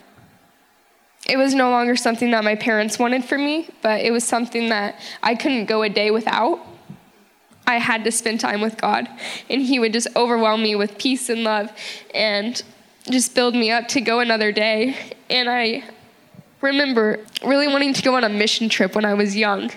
It 1.29 1.37
was 1.37 1.53
no 1.53 1.69
longer 1.69 1.95
something 1.95 2.31
that 2.31 2.43
my 2.43 2.55
parents 2.55 2.97
wanted 2.97 3.23
for 3.23 3.37
me, 3.37 3.69
but 3.83 4.01
it 4.01 4.11
was 4.11 4.23
something 4.23 4.69
that 4.69 4.99
I 5.21 5.35
couldn't 5.35 5.65
go 5.65 5.83
a 5.83 5.89
day 5.89 6.09
without. 6.09 6.59
I 7.67 7.77
had 7.77 8.03
to 8.05 8.11
spend 8.11 8.39
time 8.39 8.61
with 8.61 8.81
God. 8.81 9.07
And 9.47 9.61
He 9.61 9.77
would 9.77 9.93
just 9.93 10.07
overwhelm 10.15 10.63
me 10.63 10.75
with 10.75 10.97
peace 10.97 11.29
and 11.29 11.43
love 11.43 11.71
and 12.15 12.61
just 13.11 13.35
build 13.35 13.55
me 13.55 13.71
up 13.71 13.87
to 13.89 14.01
go 14.01 14.19
another 14.19 14.51
day. 14.51 14.95
And 15.29 15.49
I 15.49 15.83
remember 16.61 17.19
really 17.45 17.67
wanting 17.67 17.93
to 17.93 18.01
go 18.01 18.15
on 18.15 18.23
a 18.23 18.29
mission 18.29 18.69
trip 18.69 18.95
when 18.95 19.05
I 19.05 19.13
was 19.13 19.35
young. 19.35 19.71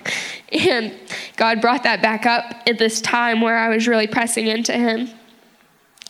And 0.51 0.95
God 1.37 1.61
brought 1.61 1.85
that 1.85 2.03
back 2.03 2.27
up 2.27 2.55
at 2.67 2.79
this 2.79 3.01
time 3.01 3.41
where 3.41 3.57
I 3.57 3.69
was 3.69 3.87
really 3.87 4.07
pressing 4.07 4.47
into 4.47 4.73
Him. 4.73 5.09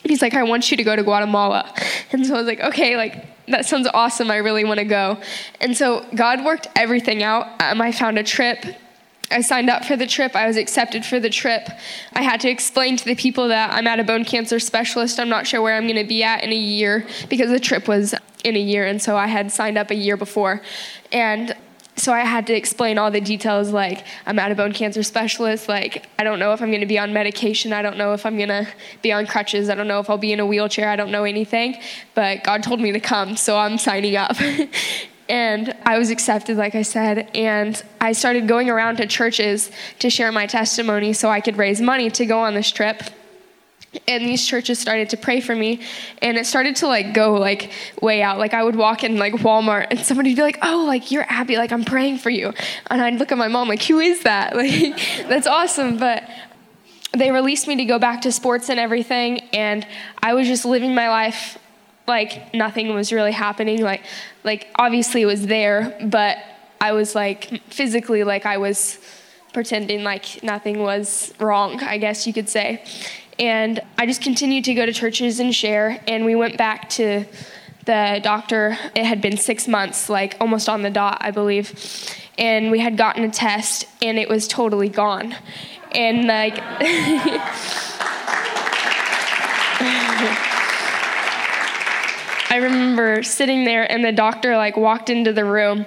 He's 0.02 0.22
like, 0.22 0.34
I 0.34 0.42
want 0.42 0.70
you 0.70 0.76
to 0.76 0.82
go 0.82 0.96
to 0.96 1.02
Guatemala. 1.02 1.72
And 2.10 2.26
so 2.26 2.34
I 2.34 2.38
was 2.38 2.46
like, 2.46 2.60
okay, 2.60 2.96
like, 2.96 3.46
that 3.48 3.66
sounds 3.66 3.88
awesome. 3.92 4.30
I 4.30 4.36
really 4.36 4.64
want 4.64 4.78
to 4.78 4.84
go. 4.84 5.20
And 5.60 5.76
so 5.76 6.04
God 6.14 6.44
worked 6.44 6.66
everything 6.74 7.22
out. 7.22 7.46
Um, 7.60 7.80
I 7.80 7.92
found 7.92 8.18
a 8.18 8.22
trip. 8.22 8.64
I 9.32 9.40
signed 9.40 9.70
up 9.70 9.84
for 9.84 9.96
the 9.96 10.06
trip. 10.06 10.36
I 10.36 10.46
was 10.46 10.56
accepted 10.56 11.04
for 11.04 11.18
the 11.18 11.30
trip. 11.30 11.68
I 12.12 12.22
had 12.22 12.40
to 12.42 12.48
explain 12.50 12.96
to 12.96 13.04
the 13.04 13.14
people 13.14 13.48
that 13.48 13.72
I'm 13.72 13.86
at 13.86 13.98
a 13.98 14.04
bone 14.04 14.24
cancer 14.24 14.58
specialist. 14.58 15.18
I'm 15.18 15.28
not 15.28 15.46
sure 15.46 15.60
where 15.60 15.76
I'm 15.76 15.84
going 15.84 15.96
to 15.96 16.04
be 16.04 16.22
at 16.22 16.44
in 16.44 16.52
a 16.52 16.56
year 16.56 17.06
because 17.28 17.50
the 17.50 17.60
trip 17.60 17.88
was 17.88 18.14
in 18.44 18.56
a 18.56 18.60
year. 18.60 18.86
And 18.86 19.00
so 19.00 19.16
I 19.16 19.26
had 19.26 19.50
signed 19.50 19.78
up 19.78 19.90
a 19.90 19.94
year 19.94 20.16
before. 20.16 20.62
And 21.10 21.56
so 21.96 22.12
I 22.12 22.20
had 22.20 22.46
to 22.46 22.54
explain 22.54 22.98
all 22.98 23.10
the 23.10 23.20
details 23.20 23.70
like 23.70 24.04
I'm 24.24 24.38
at 24.38 24.50
a 24.50 24.54
bone 24.54 24.72
cancer 24.72 25.02
specialist, 25.02 25.68
like 25.68 26.06
I 26.18 26.24
don't 26.24 26.38
know 26.38 26.52
if 26.52 26.62
I'm 26.62 26.68
going 26.70 26.80
to 26.80 26.86
be 26.86 26.98
on 26.98 27.12
medication, 27.12 27.72
I 27.72 27.82
don't 27.82 27.98
know 27.98 28.14
if 28.14 28.24
I'm 28.24 28.36
going 28.36 28.48
to 28.48 28.66
be 29.02 29.12
on 29.12 29.26
crutches, 29.26 29.68
I 29.68 29.74
don't 29.74 29.88
know 29.88 30.00
if 30.00 30.08
I'll 30.08 30.16
be 30.18 30.32
in 30.32 30.40
a 30.40 30.46
wheelchair, 30.46 30.88
I 30.88 30.96
don't 30.96 31.10
know 31.10 31.24
anything, 31.24 31.76
but 32.14 32.44
God 32.44 32.62
told 32.62 32.80
me 32.80 32.92
to 32.92 33.00
come, 33.00 33.36
so 33.36 33.58
I'm 33.58 33.76
signing 33.76 34.16
up. 34.16 34.36
and 35.32 35.74
I 35.86 35.96
was 35.98 36.10
accepted 36.10 36.58
like 36.58 36.74
I 36.74 36.82
said, 36.82 37.30
and 37.34 37.82
I 38.02 38.12
started 38.12 38.46
going 38.46 38.68
around 38.68 38.98
to 38.98 39.06
churches 39.06 39.70
to 40.00 40.10
share 40.10 40.30
my 40.30 40.44
testimony 40.44 41.14
so 41.14 41.30
I 41.30 41.40
could 41.40 41.56
raise 41.56 41.80
money 41.80 42.10
to 42.10 42.26
go 42.26 42.40
on 42.40 42.52
this 42.52 42.70
trip. 42.70 43.02
And 44.06 44.26
these 44.26 44.46
churches 44.46 44.78
started 44.78 45.08
to 45.08 45.16
pray 45.16 45.40
for 45.40 45.56
me 45.56 45.80
and 46.20 46.36
it 46.36 46.44
started 46.44 46.76
to 46.76 46.86
like 46.86 47.14
go 47.14 47.32
like 47.32 47.72
way 48.02 48.22
out. 48.22 48.38
Like 48.38 48.52
i 48.52 48.62
would 48.62 48.76
walk 48.76 49.04
in 49.04 49.16
like 49.16 49.32
walmart 49.34 49.86
and 49.90 50.00
somebody 50.00 50.30
would 50.30 50.36
be 50.36 50.42
like 50.42 50.58
oh 50.60 50.84
like 50.86 51.10
you're 51.10 51.26
abby 51.28 51.56
like 51.56 51.72
i'm 51.72 51.84
praying 51.84 52.18
for 52.18 52.30
you. 52.30 52.52
And 52.90 53.00
i'd 53.00 53.14
look 53.14 53.32
at 53.32 53.38
my 53.38 53.48
mom 53.48 53.68
like 53.68 53.82
who 53.82 54.00
is 54.00 54.24
that? 54.24 54.54
Like 54.56 54.98
that's 55.28 55.46
awesome. 55.46 55.96
But 55.96 56.28
they 57.16 57.30
released 57.30 57.66
me 57.68 57.76
to 57.76 57.86
go 57.86 57.98
back 57.98 58.20
to 58.22 58.32
sports 58.32 58.68
and 58.68 58.80
everything 58.80 59.40
and 59.52 59.86
i 60.22 60.32
was 60.32 60.46
just 60.46 60.64
living 60.64 60.94
my 60.94 61.10
life 61.10 61.58
like 62.06 62.52
nothing 62.54 62.94
was 62.94 63.12
really 63.12 63.32
happening 63.32 63.82
like 63.82 64.02
like 64.44 64.68
obviously 64.76 65.22
it 65.22 65.26
was 65.26 65.46
there 65.46 65.96
but 66.04 66.36
i 66.80 66.92
was 66.92 67.14
like 67.14 67.62
physically 67.68 68.24
like 68.24 68.44
i 68.44 68.56
was 68.56 68.98
pretending 69.52 70.02
like 70.02 70.42
nothing 70.42 70.80
was 70.80 71.32
wrong 71.38 71.80
i 71.82 71.98
guess 71.98 72.26
you 72.26 72.32
could 72.32 72.48
say 72.48 72.82
and 73.38 73.80
I 73.98 74.06
just 74.06 74.22
continued 74.22 74.64
to 74.64 74.74
go 74.74 74.86
to 74.86 74.92
churches 74.92 75.40
and 75.40 75.54
share. 75.54 76.00
And 76.06 76.24
we 76.24 76.34
went 76.34 76.56
back 76.56 76.88
to 76.90 77.24
the 77.84 78.20
doctor. 78.22 78.78
It 78.94 79.04
had 79.04 79.20
been 79.20 79.36
six 79.36 79.66
months, 79.66 80.08
like 80.08 80.36
almost 80.40 80.68
on 80.68 80.82
the 80.82 80.90
dot, 80.90 81.18
I 81.20 81.30
believe. 81.30 81.74
And 82.38 82.70
we 82.70 82.78
had 82.78 82.96
gotten 82.96 83.24
a 83.24 83.30
test, 83.30 83.86
and 84.00 84.18
it 84.18 84.28
was 84.28 84.46
totally 84.48 84.88
gone. 84.88 85.34
And 85.92 86.26
like, 86.26 86.56
I 92.52 92.56
remember 92.56 93.22
sitting 93.22 93.64
there, 93.64 93.90
and 93.90 94.04
the 94.04 94.12
doctor 94.12 94.58
like 94.58 94.76
walked 94.76 95.08
into 95.08 95.32
the 95.32 95.42
room, 95.42 95.86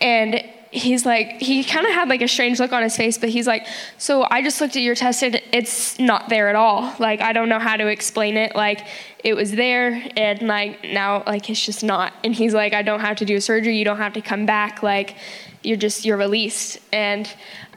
and 0.00 0.44
he's 0.72 1.06
like 1.06 1.40
he 1.40 1.62
kind 1.62 1.86
of 1.86 1.92
had 1.92 2.08
like 2.08 2.20
a 2.20 2.26
strange 2.26 2.58
look 2.58 2.72
on 2.72 2.80
his 2.80 2.96
face 2.96 3.18
but 3.18 3.28
he's 3.28 3.44
like 3.44 3.66
so 3.98 4.24
i 4.30 4.40
just 4.40 4.60
looked 4.60 4.76
at 4.76 4.82
your 4.82 4.94
test 4.94 5.20
and 5.24 5.42
it's 5.52 5.98
not 5.98 6.28
there 6.28 6.48
at 6.48 6.54
all. 6.54 6.94
Like 7.00 7.20
i 7.20 7.32
don't 7.32 7.48
know 7.48 7.58
how 7.58 7.76
to 7.76 7.86
explain 7.88 8.36
it. 8.36 8.54
Like 8.54 8.86
it 9.22 9.34
was 9.34 9.52
there 9.52 10.08
and 10.16 10.42
like 10.42 10.84
now 10.84 11.22
like 11.26 11.48
it's 11.48 11.64
just 11.64 11.84
not. 11.84 12.12
And 12.24 12.34
he's 12.34 12.54
like 12.54 12.72
i 12.72 12.82
don't 12.82 13.00
have 13.00 13.16
to 13.18 13.24
do 13.24 13.36
a 13.36 13.40
surgery. 13.40 13.76
You 13.76 13.84
don't 13.84 13.98
have 13.98 14.14
to 14.14 14.20
come 14.20 14.46
back. 14.46 14.82
Like 14.82 15.16
you're 15.62 15.76
just 15.76 16.04
you're 16.04 16.16
released. 16.16 16.78
And 16.92 17.32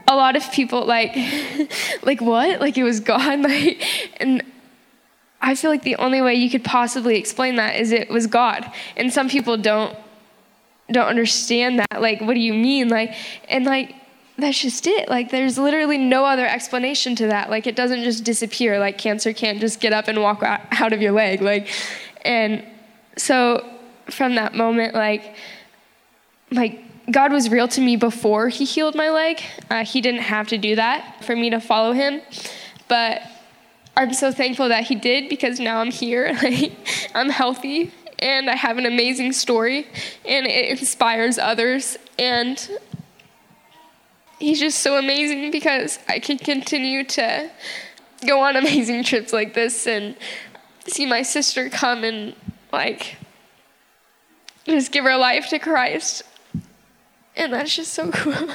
a 0.07 0.15
lot 0.15 0.35
of 0.35 0.51
people 0.51 0.85
like 0.85 1.15
like 2.03 2.21
what? 2.21 2.61
Like 2.61 2.79
it 2.79 2.83
was 2.83 2.99
gone? 2.99 3.43
Like 3.43 3.83
and 4.17 4.43
I 5.43 5.55
feel 5.55 5.69
like 5.69 5.83
the 5.83 5.97
only 5.97 6.21
way 6.21 6.35
you 6.35 6.49
could 6.49 6.63
possibly 6.63 7.17
explain 7.17 7.57
that 7.57 7.75
is 7.75 7.91
it 7.91 8.09
was 8.09 8.27
God. 8.27 8.71
And 8.95 9.11
some 9.13 9.29
people 9.29 9.57
don't 9.57 9.95
don't 10.91 11.07
understand 11.07 11.79
that. 11.79 12.01
Like, 12.01 12.21
what 12.21 12.33
do 12.33 12.39
you 12.39 12.53
mean? 12.53 12.89
Like, 12.89 13.13
and 13.49 13.65
like, 13.65 13.95
that's 14.37 14.59
just 14.59 14.85
it. 14.87 15.09
Like, 15.09 15.31
there's 15.31 15.57
literally 15.57 15.97
no 15.97 16.25
other 16.25 16.45
explanation 16.45 17.15
to 17.17 17.27
that. 17.27 17.49
Like, 17.49 17.67
it 17.67 17.75
doesn't 17.75 18.03
just 18.03 18.23
disappear. 18.23 18.79
Like, 18.79 18.97
cancer 18.97 19.31
can't 19.33 19.59
just 19.59 19.79
get 19.79 19.93
up 19.93 20.07
and 20.07 20.21
walk 20.21 20.41
out 20.43 20.93
of 20.93 21.01
your 21.01 21.11
leg. 21.11 21.41
Like, 21.41 21.69
and 22.23 22.65
so 23.17 23.67
from 24.09 24.35
that 24.35 24.55
moment, 24.55 24.93
like, 24.93 25.35
like, 26.51 26.81
God 27.11 27.31
was 27.31 27.49
real 27.49 27.67
to 27.69 27.81
me 27.81 27.95
before 27.95 28.49
He 28.49 28.65
healed 28.65 28.95
my 28.95 29.09
leg. 29.09 29.41
Uh, 29.69 29.85
he 29.85 30.01
didn't 30.01 30.21
have 30.21 30.47
to 30.49 30.57
do 30.57 30.75
that 30.75 31.23
for 31.23 31.35
me 31.35 31.49
to 31.49 31.59
follow 31.59 31.93
Him. 31.93 32.21
But 32.87 33.21
I'm 33.95 34.13
so 34.13 34.31
thankful 34.31 34.69
that 34.69 34.85
He 34.85 34.95
did 34.95 35.29
because 35.29 35.59
now 35.59 35.79
I'm 35.79 35.91
here. 35.91 36.37
I'm 37.15 37.29
healthy 37.29 37.91
and 38.23 38.49
I 38.49 38.55
have 38.55 38.77
an 38.77 38.85
amazing 38.85 39.33
story, 39.33 39.85
and 40.25 40.47
it 40.47 40.79
inspires 40.79 41.37
others. 41.37 41.97
And 42.17 42.57
he's 44.39 44.59
just 44.61 44.79
so 44.79 44.97
amazing 44.97 45.51
because 45.51 45.99
I 46.07 46.19
can 46.19 46.37
continue 46.37 47.03
to 47.03 47.49
go 48.25 48.39
on 48.39 48.55
amazing 48.55 49.03
trips 49.03 49.33
like 49.33 49.53
this 49.53 49.85
and 49.85 50.15
see 50.87 51.05
my 51.05 51.21
sister 51.21 51.69
come 51.69 52.05
and, 52.05 52.33
like, 52.71 53.17
just 54.65 54.93
give 54.93 55.03
her 55.03 55.17
life 55.17 55.49
to 55.49 55.59
Christ. 55.59 56.23
And 57.35 57.51
that's 57.51 57.75
just 57.75 57.93
so 57.93 58.09
cool. 58.13 58.47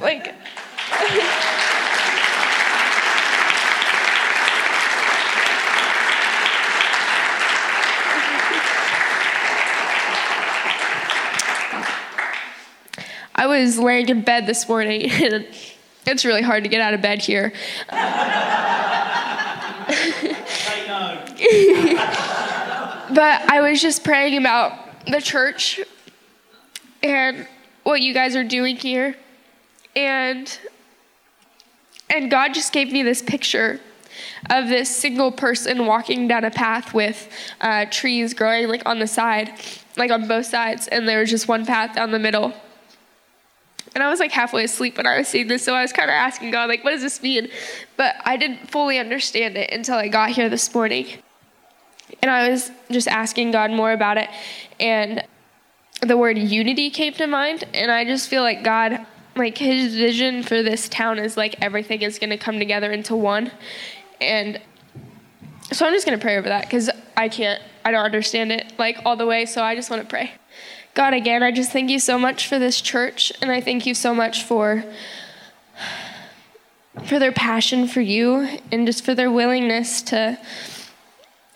like, 0.00 0.34
I 13.38 13.46
was 13.46 13.78
laying 13.78 14.08
in 14.08 14.22
bed 14.22 14.46
this 14.46 14.66
morning, 14.66 15.10
and 15.10 15.46
it's 16.06 16.24
really 16.24 16.42
hard 16.42 16.64
to 16.64 16.70
get 16.70 16.80
out 16.80 16.94
of 16.94 17.02
bed 17.02 17.20
here. 17.20 17.52
but 23.14 23.50
I 23.50 23.60
was 23.60 23.82
just 23.82 24.02
praying 24.02 24.38
about 24.38 24.72
the 25.04 25.20
church 25.20 25.80
and 27.02 27.46
what 27.82 28.00
you 28.00 28.14
guys 28.14 28.34
are 28.34 28.44
doing 28.44 28.76
here. 28.76 29.16
And 29.94 30.58
and 32.08 32.30
God 32.30 32.54
just 32.54 32.72
gave 32.72 32.90
me 32.90 33.02
this 33.02 33.20
picture 33.20 33.80
of 34.48 34.68
this 34.68 34.94
single 34.94 35.30
person 35.30 35.84
walking 35.84 36.26
down 36.26 36.44
a 36.44 36.50
path 36.50 36.94
with 36.94 37.28
uh, 37.60 37.84
trees 37.90 38.32
growing 38.32 38.68
like 38.68 38.82
on 38.86 38.98
the 38.98 39.06
side, 39.06 39.50
like 39.96 40.10
on 40.10 40.26
both 40.26 40.46
sides, 40.46 40.88
and 40.88 41.06
there 41.06 41.20
was 41.20 41.30
just 41.30 41.48
one 41.48 41.66
path 41.66 41.96
down 41.96 42.12
the 42.12 42.18
middle. 42.18 42.54
And 43.96 44.02
I 44.02 44.10
was 44.10 44.20
like 44.20 44.30
halfway 44.30 44.62
asleep 44.64 44.98
when 44.98 45.06
I 45.06 45.16
was 45.16 45.26
seeing 45.26 45.48
this, 45.48 45.62
so 45.62 45.74
I 45.74 45.80
was 45.80 45.90
kind 45.90 46.10
of 46.10 46.12
asking 46.12 46.50
God, 46.50 46.68
like, 46.68 46.84
what 46.84 46.90
does 46.90 47.00
this 47.00 47.22
mean? 47.22 47.48
But 47.96 48.14
I 48.26 48.36
didn't 48.36 48.70
fully 48.70 48.98
understand 48.98 49.56
it 49.56 49.70
until 49.72 49.94
I 49.94 50.08
got 50.08 50.28
here 50.28 50.50
this 50.50 50.74
morning. 50.74 51.06
And 52.20 52.30
I 52.30 52.50
was 52.50 52.70
just 52.90 53.08
asking 53.08 53.52
God 53.52 53.70
more 53.70 53.92
about 53.92 54.18
it. 54.18 54.28
And 54.78 55.24
the 56.02 56.18
word 56.18 56.36
unity 56.36 56.90
came 56.90 57.14
to 57.14 57.26
mind. 57.26 57.64
And 57.72 57.90
I 57.90 58.04
just 58.04 58.28
feel 58.28 58.42
like 58.42 58.62
God, 58.62 59.06
like, 59.34 59.56
his 59.56 59.94
vision 59.94 60.42
for 60.42 60.62
this 60.62 60.90
town 60.90 61.18
is 61.18 61.38
like 61.38 61.56
everything 61.62 62.02
is 62.02 62.18
going 62.18 62.28
to 62.28 62.36
come 62.36 62.58
together 62.58 62.92
into 62.92 63.16
one. 63.16 63.50
And 64.20 64.60
so 65.72 65.86
I'm 65.86 65.94
just 65.94 66.04
going 66.04 66.18
to 66.18 66.22
pray 66.22 66.36
over 66.36 66.50
that 66.50 66.64
because 66.64 66.90
I 67.16 67.30
can't, 67.30 67.62
I 67.82 67.92
don't 67.92 68.04
understand 68.04 68.52
it 68.52 68.74
like 68.78 68.98
all 69.06 69.16
the 69.16 69.24
way. 69.24 69.46
So 69.46 69.62
I 69.62 69.74
just 69.74 69.88
want 69.88 70.02
to 70.02 70.08
pray. 70.08 70.32
God, 70.96 71.12
again, 71.12 71.42
I 71.42 71.52
just 71.52 71.72
thank 71.72 71.90
you 71.90 71.98
so 71.98 72.18
much 72.18 72.48
for 72.48 72.58
this 72.58 72.80
church, 72.80 73.30
and 73.42 73.52
I 73.52 73.60
thank 73.60 73.84
you 73.84 73.92
so 73.92 74.14
much 74.14 74.44
for 74.44 74.82
for 77.04 77.18
their 77.18 77.32
passion 77.32 77.86
for 77.86 78.00
you 78.00 78.48
and 78.72 78.86
just 78.86 79.04
for 79.04 79.14
their 79.14 79.30
willingness 79.30 80.00
to 80.00 80.38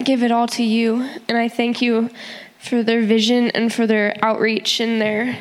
give 0.04 0.22
it 0.22 0.30
all 0.30 0.46
to 0.46 0.62
you. 0.62 1.08
And 1.26 1.38
I 1.38 1.48
thank 1.48 1.80
you 1.80 2.10
for 2.58 2.82
their 2.82 3.00
vision 3.00 3.50
and 3.52 3.72
for 3.72 3.86
their 3.86 4.14
outreach 4.22 4.78
and 4.78 5.00
their 5.00 5.38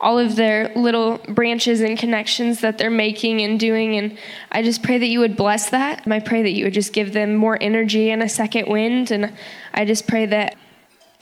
all 0.00 0.18
of 0.18 0.34
their 0.34 0.74
little 0.74 1.18
branches 1.28 1.80
and 1.82 1.96
connections 1.96 2.62
that 2.62 2.78
they're 2.78 2.90
making 2.90 3.42
and 3.42 3.60
doing. 3.60 3.96
And 3.96 4.18
I 4.50 4.64
just 4.64 4.82
pray 4.82 4.98
that 4.98 5.06
you 5.06 5.20
would 5.20 5.36
bless 5.36 5.70
that. 5.70 6.02
I 6.04 6.18
pray 6.18 6.42
that 6.42 6.50
you 6.50 6.64
would 6.64 6.74
just 6.74 6.92
give 6.92 7.12
them 7.12 7.36
more 7.36 7.56
energy 7.60 8.10
and 8.10 8.24
a 8.24 8.28
second 8.28 8.66
wind. 8.66 9.12
And 9.12 9.32
I 9.72 9.84
just 9.84 10.08
pray 10.08 10.26
that 10.26 10.56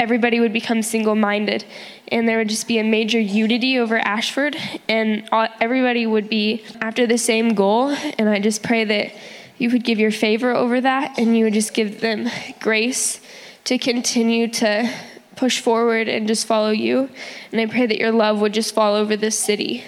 everybody 0.05 0.39
would 0.39 0.53
become 0.53 0.83
single 0.83 1.15
minded 1.15 1.65
and 2.09 2.29
there 2.29 2.37
would 2.37 2.51
just 2.51 2.69
be 2.69 2.79
a 2.79 2.85
major 2.85 3.19
unity 3.19 3.79
over 3.79 3.97
Ashford 3.97 4.55
and 4.87 5.27
all, 5.33 5.49
everybody 5.63 6.07
would 6.07 6.29
be 6.29 6.63
after 6.83 7.07
the 7.07 7.17
same 7.17 7.55
goal. 7.55 7.89
And 8.19 8.29
I 8.29 8.39
just 8.39 8.63
pray 8.63 8.85
that 8.85 9.13
you 9.57 9.71
would 9.71 9.83
give 9.83 9.99
your 9.99 10.11
favor 10.11 10.55
over 10.55 10.79
that 10.83 11.19
and 11.19 11.35
you 11.35 11.45
would 11.45 11.55
just 11.55 11.73
give 11.73 12.03
them 12.03 12.29
grace 12.61 13.19
to 13.65 13.79
continue 13.79 14.47
to 14.49 14.95
push 15.37 15.59
forward 15.63 16.07
and 16.07 16.29
just 16.29 16.47
follow 16.47 16.71
you. 16.71 17.09
And 17.51 17.59
I 17.59 17.65
pray 17.65 17.87
that 17.87 17.97
your 17.97 18.13
love 18.13 18.43
would 18.43 18.53
just 18.53 18.75
fall 18.75 18.95
over 18.95 19.17
this 19.17 19.39
city. 19.39 19.85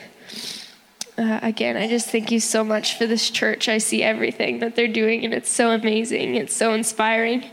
Uh, 1.19 1.41
again, 1.43 1.77
I 1.77 1.89
just 1.89 2.09
thank 2.09 2.31
you 2.31 2.41
so 2.41 2.65
much 2.65 2.97
for 2.97 3.07
this 3.07 3.29
church. 3.29 3.69
I 3.69 3.77
see 3.77 4.03
everything 4.03 4.61
that 4.61 4.77
they're 4.77 4.89
doing, 4.89 5.27
and 5.27 5.35
it's 5.35 5.51
so 5.51 5.73
amazing. 5.73 6.37
It's 6.37 6.57
so 6.57 6.73
inspiring. 6.73 7.45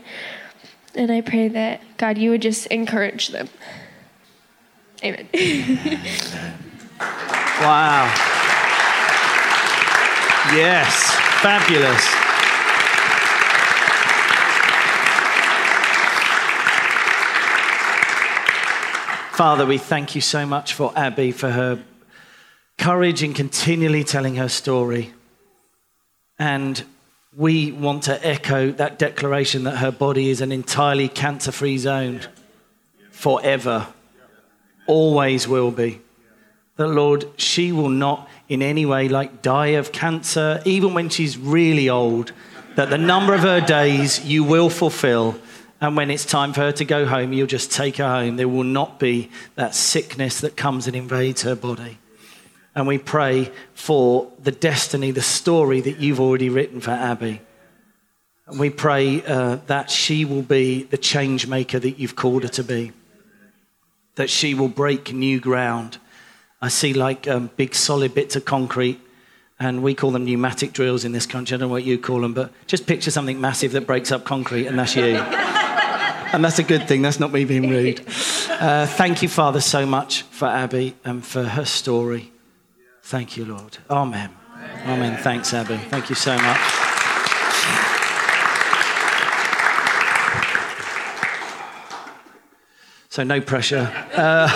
And 0.96 1.10
I 1.10 1.20
pray 1.20 1.48
that, 1.48 1.80
God, 1.96 2.18
you 2.18 2.30
would 2.30 2.42
just 2.42 2.66
encourage 2.68 3.28
them. 3.28 3.48
Amen. 5.02 5.28
wow. 7.60 8.12
Yes, 10.52 11.14
fabulous. 11.42 12.24
Father, 19.36 19.66
we 19.66 19.78
thank 19.78 20.14
you 20.14 20.20
so 20.20 20.46
much 20.46 20.74
for 20.74 20.92
Abby, 20.94 21.32
for 21.32 21.50
her 21.50 21.82
courage 22.78 23.22
in 23.22 23.34
continually 23.34 24.04
telling 24.04 24.36
her 24.36 24.48
story. 24.48 25.12
And 26.38 26.84
we 27.36 27.72
want 27.72 28.04
to 28.04 28.26
echo 28.26 28.70
that 28.72 28.98
declaration 28.98 29.64
that 29.64 29.78
her 29.78 29.90
body 29.90 30.30
is 30.30 30.40
an 30.40 30.52
entirely 30.52 31.08
cancer 31.08 31.52
free 31.52 31.78
zone 31.78 32.20
forever, 33.10 33.88
always 34.86 35.48
will 35.48 35.70
be. 35.70 36.00
That, 36.76 36.88
Lord, 36.88 37.24
she 37.36 37.72
will 37.72 37.88
not 37.88 38.28
in 38.48 38.62
any 38.62 38.84
way 38.84 39.08
like 39.08 39.42
die 39.42 39.68
of 39.68 39.92
cancer, 39.92 40.60
even 40.64 40.94
when 40.94 41.08
she's 41.08 41.38
really 41.38 41.88
old, 41.88 42.32
that 42.76 42.90
the 42.90 42.98
number 42.98 43.34
of 43.34 43.40
her 43.40 43.60
days 43.60 44.24
you 44.24 44.44
will 44.44 44.70
fulfill. 44.70 45.36
And 45.80 45.96
when 45.96 46.10
it's 46.10 46.24
time 46.24 46.52
for 46.52 46.60
her 46.60 46.72
to 46.72 46.84
go 46.84 47.06
home, 47.06 47.32
you'll 47.32 47.46
just 47.46 47.72
take 47.72 47.96
her 47.96 48.08
home. 48.08 48.36
There 48.36 48.48
will 48.48 48.64
not 48.64 48.98
be 48.98 49.30
that 49.54 49.74
sickness 49.74 50.40
that 50.40 50.56
comes 50.56 50.86
and 50.86 50.96
invades 50.96 51.42
her 51.42 51.54
body. 51.54 51.98
And 52.74 52.86
we 52.86 52.98
pray 52.98 53.52
for 53.74 54.30
the 54.42 54.50
destiny, 54.50 55.12
the 55.12 55.22
story 55.22 55.80
that 55.80 55.98
you've 55.98 56.20
already 56.20 56.48
written 56.48 56.80
for 56.80 56.90
Abby. 56.90 57.40
And 58.46 58.58
we 58.58 58.68
pray 58.68 59.22
uh, 59.24 59.58
that 59.66 59.90
she 59.90 60.24
will 60.24 60.42
be 60.42 60.82
the 60.82 60.98
change 60.98 61.46
maker 61.46 61.78
that 61.78 61.98
you've 61.98 62.16
called 62.16 62.42
her 62.42 62.48
to 62.50 62.64
be, 62.64 62.92
that 64.16 64.28
she 64.28 64.54
will 64.54 64.68
break 64.68 65.12
new 65.12 65.40
ground. 65.40 65.98
I 66.60 66.68
see 66.68 66.92
like 66.92 67.26
um, 67.28 67.50
big 67.56 67.74
solid 67.74 68.14
bits 68.14 68.36
of 68.36 68.44
concrete, 68.44 69.00
and 69.58 69.82
we 69.82 69.94
call 69.94 70.10
them 70.10 70.24
pneumatic 70.24 70.72
drills 70.72 71.04
in 71.04 71.12
this 71.12 71.26
country. 71.26 71.54
I 71.54 71.58
don't 71.58 71.68
know 71.68 71.72
what 71.72 71.84
you 71.84 71.96
call 71.96 72.20
them, 72.20 72.34
but 72.34 72.50
just 72.66 72.86
picture 72.86 73.10
something 73.10 73.40
massive 73.40 73.72
that 73.72 73.86
breaks 73.86 74.12
up 74.12 74.24
concrete, 74.24 74.66
and 74.66 74.78
that's 74.78 74.96
you. 74.96 75.04
and 75.16 76.44
that's 76.44 76.58
a 76.58 76.64
good 76.64 76.86
thing, 76.86 77.02
that's 77.02 77.20
not 77.20 77.32
me 77.32 77.44
being 77.44 77.70
rude. 77.70 78.00
Uh, 78.50 78.86
thank 78.86 79.22
you, 79.22 79.28
Father, 79.28 79.60
so 79.60 79.86
much 79.86 80.22
for 80.22 80.48
Abby 80.48 80.96
and 81.04 81.24
for 81.24 81.44
her 81.44 81.64
story. 81.64 82.33
Thank 83.06 83.36
you, 83.36 83.44
Lord. 83.44 83.76
Amen. 83.90 84.30
Amen. 84.54 84.88
Amen. 84.88 85.22
Thanks, 85.22 85.52
Abby. 85.52 85.76
Thank 85.76 86.08
you 86.08 86.14
so 86.14 86.34
much. 86.38 86.58
So, 93.10 93.22
no 93.22 93.42
pressure. 93.42 93.92
Uh, 94.14 94.48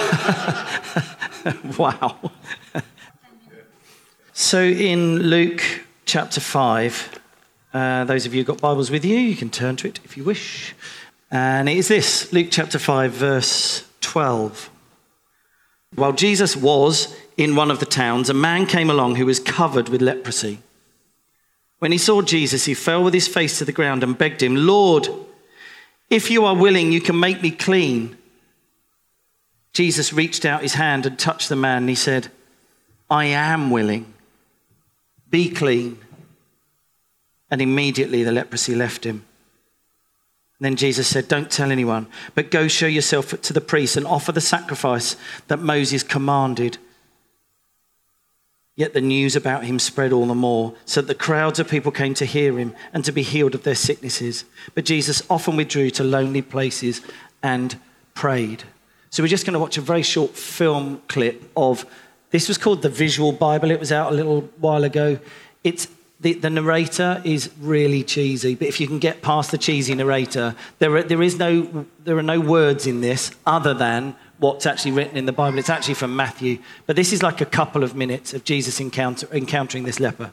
wow. 1.78 2.18
so, 4.32 4.62
in 4.62 5.18
Luke 5.18 5.62
chapter 6.06 6.40
5, 6.40 7.20
uh, 7.74 8.04
those 8.04 8.24
of 8.24 8.32
you 8.32 8.40
who've 8.40 8.46
got 8.46 8.62
Bibles 8.62 8.90
with 8.90 9.04
you, 9.04 9.18
you 9.18 9.36
can 9.36 9.50
turn 9.50 9.76
to 9.76 9.88
it 9.88 10.00
if 10.06 10.16
you 10.16 10.24
wish. 10.24 10.74
And 11.30 11.68
it 11.68 11.76
is 11.76 11.88
this 11.88 12.32
Luke 12.32 12.48
chapter 12.50 12.78
5, 12.78 13.12
verse 13.12 13.86
12. 14.00 14.70
While 15.96 16.12
Jesus 16.12 16.56
was 16.56 17.14
in 17.38 17.54
one 17.54 17.70
of 17.70 17.78
the 17.78 17.86
towns, 17.86 18.28
a 18.28 18.34
man 18.34 18.66
came 18.66 18.90
along 18.90 19.14
who 19.14 19.24
was 19.24 19.38
covered 19.38 19.88
with 19.88 20.02
leprosy. 20.02 20.58
When 21.78 21.92
he 21.92 21.98
saw 21.98 22.20
Jesus, 22.20 22.64
he 22.64 22.74
fell 22.74 23.04
with 23.04 23.14
his 23.14 23.28
face 23.28 23.58
to 23.58 23.64
the 23.64 23.72
ground 23.72 24.02
and 24.02 24.18
begged 24.18 24.42
him, 24.42 24.56
Lord, 24.56 25.08
if 26.10 26.30
you 26.30 26.44
are 26.44 26.56
willing, 26.56 26.90
you 26.90 27.00
can 27.00 27.18
make 27.18 27.40
me 27.40 27.52
clean. 27.52 28.18
Jesus 29.72 30.12
reached 30.12 30.44
out 30.44 30.62
his 30.62 30.74
hand 30.74 31.06
and 31.06 31.16
touched 31.16 31.48
the 31.48 31.54
man, 31.54 31.84
and 31.84 31.88
he 31.88 31.94
said, 31.94 32.28
I 33.08 33.26
am 33.26 33.70
willing. 33.70 34.12
Be 35.30 35.48
clean. 35.48 35.98
And 37.52 37.62
immediately 37.62 38.24
the 38.24 38.32
leprosy 38.32 38.74
left 38.74 39.04
him. 39.04 39.24
Then 40.58 40.74
Jesus 40.74 41.06
said, 41.06 41.28
Don't 41.28 41.52
tell 41.52 41.70
anyone, 41.70 42.08
but 42.34 42.50
go 42.50 42.66
show 42.66 42.88
yourself 42.88 43.40
to 43.40 43.52
the 43.52 43.60
priest 43.60 43.96
and 43.96 44.04
offer 44.04 44.32
the 44.32 44.40
sacrifice 44.40 45.14
that 45.46 45.60
Moses 45.60 46.02
commanded. 46.02 46.78
Yet 48.78 48.94
the 48.94 49.00
news 49.00 49.34
about 49.34 49.64
him 49.64 49.80
spread 49.80 50.12
all 50.12 50.26
the 50.26 50.36
more, 50.36 50.72
so 50.84 51.00
that 51.00 51.08
the 51.08 51.14
crowds 51.16 51.58
of 51.58 51.68
people 51.68 51.90
came 51.90 52.14
to 52.14 52.24
hear 52.24 52.56
him 52.56 52.76
and 52.92 53.04
to 53.04 53.10
be 53.10 53.22
healed 53.22 53.56
of 53.56 53.64
their 53.64 53.74
sicknesses. 53.74 54.44
But 54.72 54.84
Jesus 54.84 55.20
often 55.28 55.56
withdrew 55.56 55.90
to 55.90 56.04
lonely 56.04 56.42
places 56.42 57.00
and 57.42 57.76
prayed. 58.14 58.62
So 59.10 59.20
we're 59.20 59.28
just 59.28 59.44
going 59.44 59.54
to 59.54 59.58
watch 59.58 59.78
a 59.78 59.80
very 59.80 60.02
short 60.02 60.36
film 60.36 61.02
clip 61.08 61.42
of 61.56 61.86
this 62.30 62.46
was 62.46 62.56
called 62.56 62.82
the 62.82 62.88
Visual 62.88 63.32
Bible. 63.32 63.72
It 63.72 63.80
was 63.80 63.90
out 63.90 64.12
a 64.12 64.14
little 64.14 64.42
while 64.58 64.84
ago. 64.84 65.18
It's 65.64 65.88
the, 66.20 66.34
the 66.34 66.50
narrator 66.50 67.20
is 67.24 67.50
really 67.58 68.04
cheesy, 68.04 68.54
but 68.54 68.68
if 68.68 68.80
you 68.80 68.86
can 68.86 69.00
get 69.00 69.22
past 69.22 69.50
the 69.50 69.58
cheesy 69.58 69.96
narrator, 69.96 70.54
there 70.78 71.02
there, 71.02 71.22
is 71.22 71.36
no, 71.36 71.84
there 72.04 72.16
are 72.16 72.22
no 72.22 72.38
words 72.38 72.86
in 72.86 73.00
this 73.00 73.32
other 73.44 73.74
than 73.74 74.14
what's 74.38 74.66
actually 74.66 74.92
written 74.92 75.16
in 75.16 75.26
the 75.26 75.32
Bible. 75.32 75.58
It's 75.58 75.70
actually 75.70 75.94
from 75.94 76.14
Matthew. 76.14 76.58
But 76.86 76.96
this 76.96 77.12
is 77.12 77.22
like 77.22 77.40
a 77.40 77.46
couple 77.46 77.82
of 77.84 77.94
minutes 77.94 78.34
of 78.34 78.44
Jesus 78.44 78.80
encounter, 78.80 79.28
encountering 79.32 79.84
this 79.84 80.00
leper. 80.00 80.32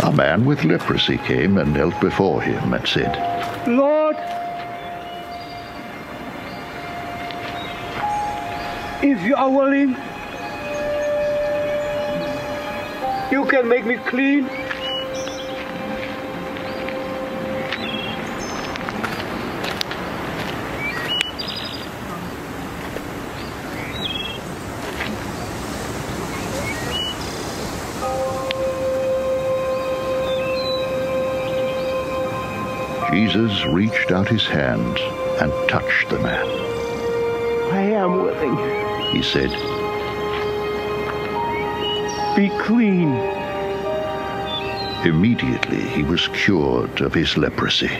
A 0.00 0.12
man 0.12 0.44
with 0.46 0.64
leprosy 0.64 1.18
came 1.18 1.58
and 1.58 1.74
knelt 1.74 2.00
before 2.00 2.40
him 2.40 2.72
and 2.72 2.88
said, 2.88 3.68
Lord, 3.68 4.16
if 9.02 9.22
you 9.22 9.36
are 9.36 9.48
willing, 9.48 9.90
you 13.30 13.44
can 13.46 13.68
make 13.68 13.86
me 13.86 13.96
clean. 13.96 14.48
Jesus 33.12 33.64
reached 33.66 34.10
out 34.10 34.28
his 34.28 34.46
hand 34.46 34.98
and 35.40 35.52
touched 35.68 36.08
the 36.08 36.18
man. 36.18 36.46
I 37.72 37.82
am 37.92 38.22
willing. 38.22 38.87
He 39.12 39.22
said, 39.22 39.50
Be 42.36 42.50
clean. 42.60 43.14
Immediately 45.04 45.80
he 45.80 46.02
was 46.02 46.28
cured 46.28 47.00
of 47.00 47.14
his 47.14 47.36
leprosy. 47.36 47.90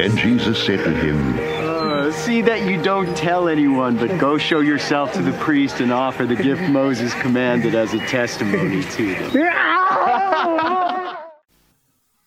Then 0.00 0.16
Jesus 0.16 0.64
said 0.64 0.82
to 0.82 0.90
him, 0.90 1.38
Uh, 1.62 2.10
see 2.10 2.24
see 2.24 2.40
that 2.40 2.66
you 2.66 2.82
don't 2.82 3.14
tell 3.18 3.50
anyone, 3.50 3.98
but 3.98 4.18
go 4.18 4.38
show 4.38 4.60
yourself 4.60 5.12
to 5.12 5.20
the 5.20 5.32
priest 5.32 5.80
and 5.80 5.92
offer 5.92 6.24
the 6.24 6.36
gift 6.36 6.62
Moses 6.70 7.12
commanded 7.20 7.74
as 7.74 7.92
a 7.92 7.98
testimony 8.06 8.82
to 8.82 9.14
them. 9.14 9.30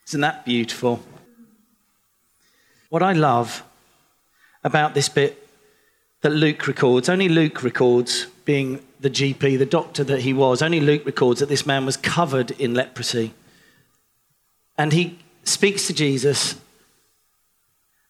Isn't 0.07 0.21
that 0.21 0.45
beautiful? 0.45 1.01
What 2.89 3.01
I 3.01 3.13
love 3.13 3.63
about 4.63 4.93
this 4.93 5.09
bit 5.09 5.43
that 6.21 6.29
Luke 6.29 6.67
records, 6.67 7.09
only 7.09 7.27
Luke 7.27 7.63
records, 7.63 8.27
being 8.45 8.85
the 8.99 9.09
GP, 9.09 9.57
the 9.57 9.65
doctor 9.65 10.03
that 10.03 10.21
he 10.21 10.31
was, 10.31 10.61
only 10.61 10.79
Luke 10.79 11.07
records 11.07 11.39
that 11.39 11.49
this 11.49 11.65
man 11.65 11.87
was 11.87 11.97
covered 11.97 12.51
in 12.51 12.75
leprosy. 12.75 13.33
And 14.77 14.93
he 14.93 15.17
speaks 15.43 15.87
to 15.87 15.93
Jesus 15.93 16.61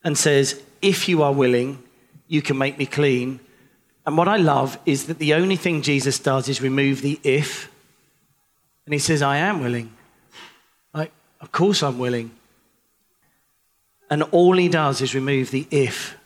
and 0.03 0.17
says, 0.17 0.61
If 0.81 1.07
you 1.07 1.23
are 1.23 1.33
willing, 1.33 1.81
you 2.27 2.41
can 2.41 2.57
make 2.57 2.77
me 2.77 2.85
clean. 2.85 3.39
And 4.05 4.17
what 4.17 4.27
I 4.27 4.37
love 4.37 4.77
is 4.85 5.05
that 5.07 5.19
the 5.19 5.33
only 5.33 5.55
thing 5.55 5.81
Jesus 5.81 6.19
does 6.19 6.49
is 6.49 6.61
remove 6.61 7.01
the 7.01 7.19
if. 7.23 7.71
And 8.85 8.93
he 8.93 8.99
says, 8.99 9.21
I 9.21 9.37
am 9.37 9.61
willing. 9.61 9.93
Like, 10.93 11.11
of 11.39 11.51
course 11.51 11.81
I'm 11.81 11.99
willing. 11.99 12.31
And 14.09 14.23
all 14.23 14.57
he 14.57 14.67
does 14.67 15.01
is 15.01 15.15
remove 15.15 15.51
the 15.51 15.67
if. 15.71 16.17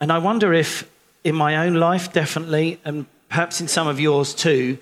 And 0.00 0.12
I 0.12 0.18
wonder 0.18 0.52
if 0.52 0.88
in 1.24 1.34
my 1.34 1.66
own 1.66 1.74
life, 1.74 2.12
definitely, 2.12 2.80
and 2.84 3.06
perhaps 3.28 3.60
in 3.60 3.68
some 3.68 3.86
of 3.86 4.00
yours 4.00 4.34
too, 4.34 4.78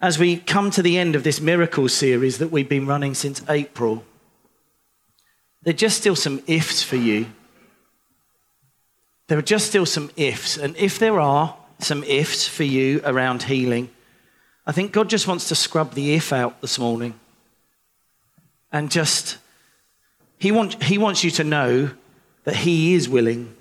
as 0.00 0.18
we 0.18 0.36
come 0.36 0.70
to 0.70 0.82
the 0.82 0.98
end 0.98 1.14
of 1.14 1.24
this 1.24 1.40
miracle 1.40 1.88
series 1.88 2.38
that 2.38 2.50
we've 2.50 2.68
been 2.68 2.86
running 2.86 3.14
since 3.14 3.42
April, 3.48 4.04
there 5.64 5.72
are 5.72 5.76
just 5.76 5.96
still 5.96 6.14
some 6.14 6.42
ifs 6.46 6.82
for 6.82 6.96
you. 6.96 7.26
There 9.28 9.38
are 9.38 9.42
just 9.42 9.66
still 9.66 9.86
some 9.86 10.10
ifs. 10.16 10.58
And 10.58 10.76
if 10.76 10.98
there 10.98 11.18
are 11.18 11.56
some 11.78 12.04
ifs 12.04 12.46
for 12.46 12.64
you 12.64 13.00
around 13.04 13.44
healing, 13.44 13.90
I 14.66 14.72
think 14.72 14.92
God 14.92 15.08
just 15.08 15.26
wants 15.26 15.48
to 15.48 15.54
scrub 15.54 15.94
the 15.94 16.14
if 16.14 16.32
out 16.32 16.60
this 16.60 16.78
morning. 16.78 17.14
And 18.70 18.90
just, 18.90 19.38
He, 20.38 20.52
want, 20.52 20.82
he 20.82 20.98
wants 20.98 21.24
you 21.24 21.30
to 21.32 21.44
know 21.44 21.90
that 22.44 22.56
He 22.56 22.94
is 22.94 23.08
willing. 23.08 23.54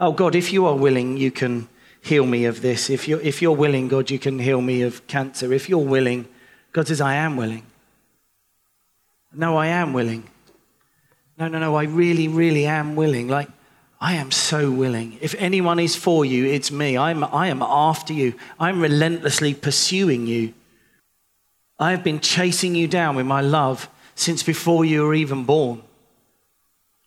Oh, 0.00 0.12
God, 0.12 0.34
if 0.34 0.52
you 0.52 0.66
are 0.66 0.76
willing, 0.76 1.18
you 1.18 1.30
can 1.30 1.68
heal 2.00 2.24
me 2.24 2.46
of 2.46 2.62
this. 2.62 2.88
If 2.88 3.08
you're, 3.08 3.20
if 3.20 3.42
you're 3.42 3.56
willing, 3.56 3.88
God, 3.88 4.10
you 4.10 4.18
can 4.18 4.38
heal 4.38 4.62
me 4.62 4.82
of 4.82 5.06
cancer. 5.06 5.52
If 5.52 5.68
you're 5.68 5.78
willing, 5.78 6.28
God 6.72 6.88
says, 6.88 7.00
I 7.00 7.14
am 7.14 7.36
willing. 7.36 7.64
No, 9.34 9.56
I 9.58 9.66
am 9.66 9.92
willing. 9.92 10.28
No, 11.38 11.46
no, 11.46 11.58
no, 11.60 11.76
I 11.76 11.84
really, 11.84 12.26
really 12.26 12.66
am 12.66 12.96
willing. 12.96 13.28
Like, 13.28 13.48
I 14.00 14.14
am 14.14 14.30
so 14.30 14.70
willing. 14.70 15.18
If 15.20 15.34
anyone 15.38 15.78
is 15.78 15.94
for 15.94 16.24
you, 16.24 16.46
it's 16.46 16.70
me. 16.72 16.98
I'm, 16.98 17.22
I 17.22 17.48
am 17.48 17.62
after 17.62 18.12
you. 18.12 18.34
I'm 18.58 18.80
relentlessly 18.80 19.54
pursuing 19.54 20.26
you. 20.26 20.54
I 21.78 21.92
have 21.92 22.02
been 22.02 22.18
chasing 22.18 22.74
you 22.74 22.88
down 22.88 23.14
with 23.14 23.26
my 23.26 23.40
love 23.40 23.88
since 24.16 24.42
before 24.42 24.84
you 24.84 25.04
were 25.04 25.14
even 25.14 25.44
born. 25.44 25.82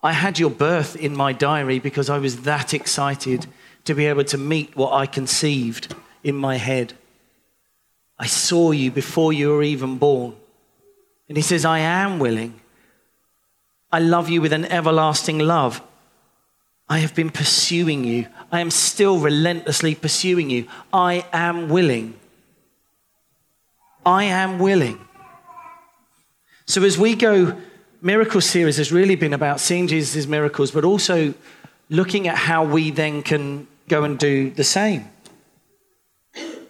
I 0.01 0.13
had 0.13 0.39
your 0.39 0.49
birth 0.49 0.95
in 0.95 1.15
my 1.15 1.33
diary 1.33 1.79
because 1.79 2.09
I 2.09 2.17
was 2.17 2.41
that 2.43 2.73
excited 2.73 3.47
to 3.83 3.93
be 3.93 4.05
able 4.05 4.23
to 4.25 4.37
meet 4.37 4.75
what 4.75 4.93
I 4.93 5.07
conceived 5.07 5.93
in 6.23 6.35
my 6.35 6.55
head. 6.55 6.93
I 8.17 8.27
saw 8.27 8.71
you 8.71 8.91
before 8.91 9.33
you 9.33 9.49
were 9.49 9.63
even 9.63 9.97
born. 9.97 10.35
And 11.27 11.37
he 11.37 11.43
says, 11.43 11.65
I 11.65 11.79
am 11.79 12.19
willing. 12.19 12.61
I 13.91 13.99
love 13.99 14.29
you 14.29 14.41
with 14.41 14.53
an 14.53 14.65
everlasting 14.65 15.39
love. 15.39 15.81
I 16.89 16.99
have 16.99 17.15
been 17.15 17.29
pursuing 17.29 18.03
you. 18.03 18.27
I 18.51 18.59
am 18.59 18.69
still 18.69 19.19
relentlessly 19.19 19.95
pursuing 19.95 20.49
you. 20.49 20.67
I 20.93 21.25
am 21.31 21.69
willing. 21.69 22.15
I 24.05 24.25
am 24.25 24.59
willing. 24.59 24.99
So 26.65 26.83
as 26.83 26.97
we 26.97 27.15
go, 27.15 27.57
miracle 28.01 28.41
series 28.41 28.77
has 28.77 28.91
really 28.91 29.15
been 29.15 29.33
about 29.33 29.59
seeing 29.59 29.87
Jesus' 29.87 30.25
miracles, 30.25 30.71
but 30.71 30.83
also 30.83 31.33
looking 31.89 32.27
at 32.27 32.37
how 32.37 32.63
we 32.63 32.91
then 32.91 33.21
can 33.23 33.67
go 33.87 34.03
and 34.03 34.17
do 34.17 34.49
the 34.51 34.63
same. 34.63 35.07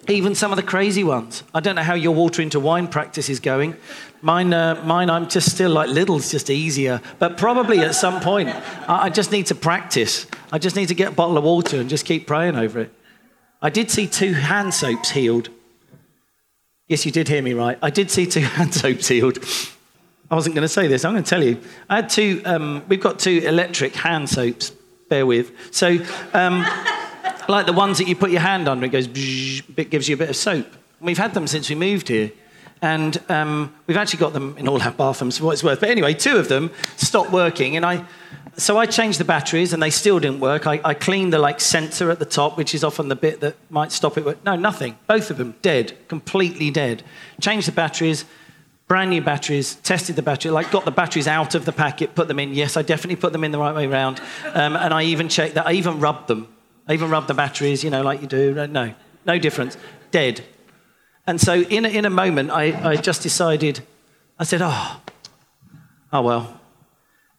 Even 0.07 0.33
some 0.33 0.51
of 0.51 0.57
the 0.57 0.63
crazy 0.63 1.03
ones. 1.03 1.43
I 1.53 1.59
don't 1.59 1.75
know 1.75 1.83
how 1.83 1.93
your 1.93 2.13
water 2.13 2.41
into 2.41 2.59
wine 2.59 2.87
practice 2.87 3.29
is 3.29 3.39
going. 3.39 3.75
Mine, 4.21 4.53
uh, 4.53 4.81
mine 4.83 5.09
I'm 5.09 5.29
just 5.29 5.51
still 5.51 5.71
like 5.71 5.89
little's 5.89 6.31
just 6.31 6.49
easier. 6.49 7.01
But 7.19 7.37
probably 7.37 7.79
at 7.79 7.95
some 7.95 8.19
point, 8.19 8.49
I, 8.49 9.05
I 9.05 9.09
just 9.09 9.31
need 9.31 9.47
to 9.47 9.55
practice. 9.55 10.25
I 10.51 10.57
just 10.57 10.75
need 10.75 10.87
to 10.87 10.95
get 10.95 11.09
a 11.09 11.15
bottle 11.15 11.37
of 11.37 11.43
water 11.43 11.79
and 11.79 11.89
just 11.89 12.05
keep 12.05 12.27
praying 12.27 12.55
over 12.55 12.79
it. 12.79 12.93
I 13.61 13.69
did 13.69 13.91
see 13.91 14.07
two 14.07 14.33
hand 14.33 14.73
soaps 14.73 15.11
healed. 15.11 15.49
Yes, 16.87 17.05
you 17.05 17.11
did 17.11 17.27
hear 17.27 17.41
me 17.41 17.53
right. 17.53 17.77
I 17.81 17.89
did 17.89 18.09
see 18.09 18.25
two 18.25 18.39
hand 18.57 18.73
soaps 18.73 19.07
healed. 19.07 19.37
I 20.31 20.35
wasn't 20.35 20.55
going 20.55 20.63
to 20.63 20.69
say 20.69 20.87
this. 20.87 21.05
I'm 21.05 21.13
going 21.13 21.23
to 21.23 21.29
tell 21.29 21.43
you. 21.43 21.59
I 21.89 21.97
had 21.97 22.09
two. 22.09 22.41
Um, 22.45 22.83
we've 22.87 23.01
got 23.01 23.19
two 23.19 23.41
electric 23.45 23.95
hand 23.95 24.29
soaps. 24.29 24.71
Bear 25.09 25.25
with. 25.25 25.51
So, 25.71 25.97
um, 26.33 26.65
like 27.47 27.65
the 27.65 27.73
ones 27.73 27.97
that 27.97 28.08
you 28.08 28.15
put 28.15 28.32
your 28.32 28.41
hand 28.41 28.67
under, 28.67 28.86
it 28.86 28.89
goes. 28.89 29.08
it 29.08 29.89
gives 29.89 30.08
you 30.08 30.15
a 30.15 30.17
bit 30.17 30.30
of 30.30 30.36
soap. 30.36 30.67
We've 30.99 31.17
had 31.17 31.34
them 31.34 31.47
since 31.47 31.69
we 31.69 31.75
moved 31.75 32.08
here, 32.08 32.32
and 32.82 33.21
um, 33.30 33.73
we've 33.88 33.97
actually 33.97 34.19
got 34.19 34.34
them 34.34 34.56
in 34.58 34.67
all 34.67 34.82
our 34.82 34.91
bathrooms 34.91 35.38
for 35.38 35.45
what 35.45 35.54
it's 35.54 35.63
worth. 35.63 35.80
But 35.80 35.89
anyway, 35.89 36.13
two 36.13 36.38
of 36.38 36.47
them 36.47 36.71
stopped 36.97 37.32
working, 37.32 37.75
and 37.75 37.86
I. 37.86 38.06
So 38.58 38.77
I 38.77 38.86
changed 38.86 39.19
the 39.19 39.25
batteries, 39.25 39.71
and 39.71 39.82
they 39.82 39.89
still 39.89 40.19
didn't 40.19 40.41
work. 40.41 40.67
I, 40.67 40.82
I 40.84 40.93
cleaned 40.93 41.32
the 41.32 41.39
like 41.39 41.60
sensor 41.62 42.12
at 42.12 42.19
the 42.19 42.25
top, 42.25 42.58
which 42.58 42.75
is 42.75 42.84
often 42.84 43.08
the 43.08 43.15
bit 43.15 43.39
that 43.39 43.56
might 43.69 43.91
stop 43.91 44.17
it. 44.17 44.43
No, 44.45 44.56
nothing. 44.56 44.97
Both 45.08 45.32
of 45.32 45.38
them 45.38 45.56
dead, 45.62 45.97
completely 46.08 46.69
dead. 46.69 47.04
Changed 47.39 47.67
the 47.67 47.71
batteries 47.71 48.25
brand 48.91 49.10
new 49.10 49.21
batteries, 49.21 49.75
tested 49.75 50.17
the 50.17 50.21
battery, 50.21 50.51
like 50.51 50.69
got 50.69 50.84
the 50.84 50.91
batteries 50.91 51.25
out 51.25 51.56
of 51.56 51.63
the 51.63 51.71
packet, 51.71 52.13
put 52.13 52.27
them 52.27 52.38
in. 52.39 52.54
Yes, 52.54 52.75
I 52.75 52.82
definitely 52.82 53.15
put 53.15 53.32
them 53.32 53.45
in 53.45 53.54
the 53.54 53.58
right 53.58 53.73
way 53.73 53.88
around. 53.88 54.19
Um, 54.54 54.75
and 54.75 54.93
I 54.93 55.04
even 55.04 55.30
checked 55.30 55.56
that. 55.56 55.65
I 55.65 55.71
even 55.71 56.01
rubbed 56.01 56.27
them. 56.27 56.54
I 56.91 56.93
even 56.95 57.10
rubbed 57.10 57.27
the 57.27 57.34
batteries, 57.34 57.86
you 57.86 57.89
know, 57.89 58.01
like 58.01 58.21
you 58.21 58.27
do. 58.27 58.67
No, 58.67 58.93
no 59.25 59.39
difference. 59.39 59.77
Dead. 60.12 60.43
And 61.25 61.39
so 61.39 61.62
in 61.62 61.86
a, 61.86 61.88
in 61.88 62.04
a 62.04 62.10
moment, 62.10 62.51
I, 62.51 62.91
I 62.91 62.95
just 62.97 63.23
decided, 63.23 63.80
I 64.38 64.43
said, 64.43 64.60
oh, 64.62 64.99
oh 66.12 66.21
well. 66.21 66.60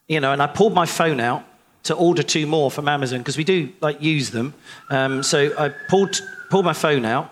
You 0.08 0.20
know, 0.20 0.32
and 0.32 0.40
I 0.40 0.46
pulled 0.46 0.72
my 0.72 0.86
phone 0.86 1.20
out 1.20 1.44
to 1.82 1.94
order 1.94 2.22
two 2.22 2.46
more 2.46 2.70
from 2.70 2.88
Amazon 2.88 3.18
because 3.18 3.36
we 3.36 3.44
do 3.44 3.70
like 3.82 4.00
use 4.00 4.30
them. 4.30 4.54
Um, 4.88 5.22
so 5.22 5.52
I 5.58 5.68
pulled, 5.68 6.22
pulled 6.48 6.64
my 6.64 6.72
phone 6.72 7.04
out 7.04 7.30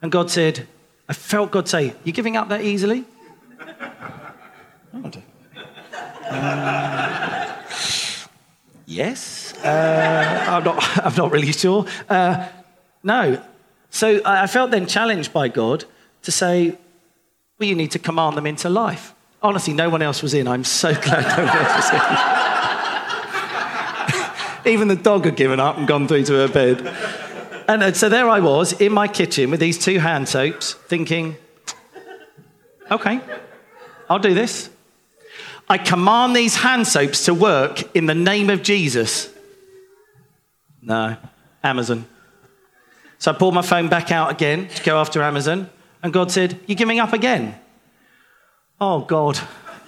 and 0.00 0.10
God 0.10 0.30
said, 0.30 0.66
I 1.06 1.12
felt 1.12 1.50
God 1.50 1.68
say, 1.68 1.92
you 2.02 2.12
giving 2.12 2.38
up 2.38 2.48
that 2.48 2.62
easily? 2.62 3.04
Uh, 6.30 7.56
yes. 8.84 9.47
Uh, 9.64 10.44
I'm, 10.48 10.64
not, 10.64 10.98
I'm 11.06 11.14
not 11.14 11.32
really 11.32 11.52
sure. 11.52 11.86
Uh, 12.08 12.48
no. 13.02 13.42
So 13.90 14.20
I 14.24 14.46
felt 14.46 14.70
then 14.70 14.86
challenged 14.86 15.32
by 15.32 15.48
God 15.48 15.84
to 16.22 16.30
say, 16.32 16.76
well, 17.58 17.68
you 17.68 17.74
need 17.74 17.90
to 17.92 17.98
command 17.98 18.36
them 18.36 18.46
into 18.46 18.68
life. 18.68 19.14
Honestly, 19.42 19.72
no 19.72 19.88
one 19.88 20.02
else 20.02 20.22
was 20.22 20.34
in. 20.34 20.46
I'm 20.46 20.64
so 20.64 20.92
glad 21.02 21.36
no 21.36 21.44
one 21.44 21.56
else 21.56 21.76
was 21.76 21.90
in. 24.64 24.72
Even 24.72 24.88
the 24.88 24.96
dog 24.96 25.24
had 25.24 25.36
given 25.36 25.60
up 25.60 25.78
and 25.78 25.88
gone 25.88 26.06
through 26.08 26.24
to 26.24 26.34
her 26.34 26.48
bed. 26.48 26.86
And 27.68 27.82
uh, 27.82 27.92
so 27.92 28.08
there 28.08 28.28
I 28.28 28.40
was 28.40 28.72
in 28.80 28.92
my 28.92 29.08
kitchen 29.08 29.50
with 29.50 29.60
these 29.60 29.78
two 29.78 29.98
hand 29.98 30.28
soaps, 30.28 30.74
thinking, 30.74 31.36
okay, 32.90 33.20
I'll 34.10 34.18
do 34.18 34.34
this. 34.34 34.70
I 35.68 35.78
command 35.78 36.34
these 36.34 36.56
hand 36.56 36.86
soaps 36.86 37.26
to 37.26 37.34
work 37.34 37.94
in 37.94 38.06
the 38.06 38.14
name 38.14 38.48
of 38.50 38.62
Jesus. 38.62 39.30
No, 40.88 41.16
Amazon. 41.62 42.06
So 43.18 43.30
I 43.30 43.34
pulled 43.34 43.54
my 43.54 43.62
phone 43.62 43.88
back 43.88 44.10
out 44.10 44.30
again 44.30 44.68
to 44.68 44.82
go 44.82 44.98
after 44.98 45.22
Amazon, 45.22 45.68
and 46.02 46.14
God 46.14 46.32
said, 46.32 46.58
You're 46.66 46.76
giving 46.76 46.98
up 46.98 47.12
again? 47.12 47.54
Oh, 48.80 49.02
God. 49.02 49.38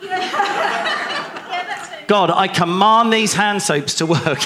God, 2.06 2.30
I 2.30 2.48
command 2.48 3.12
these 3.12 3.32
hand 3.32 3.62
soaps 3.62 3.94
to 3.94 4.06
work 4.06 4.40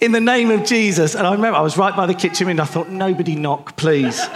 in 0.00 0.12
the 0.12 0.20
name 0.20 0.50
of 0.50 0.64
Jesus. 0.64 1.14
And 1.14 1.26
I 1.26 1.32
remember 1.32 1.58
I 1.58 1.62
was 1.62 1.76
right 1.76 1.94
by 1.94 2.06
the 2.06 2.14
kitchen 2.14 2.46
window. 2.46 2.62
I 2.62 2.66
thought, 2.66 2.88
Nobody 2.88 3.36
knock, 3.36 3.76
please. 3.76 4.26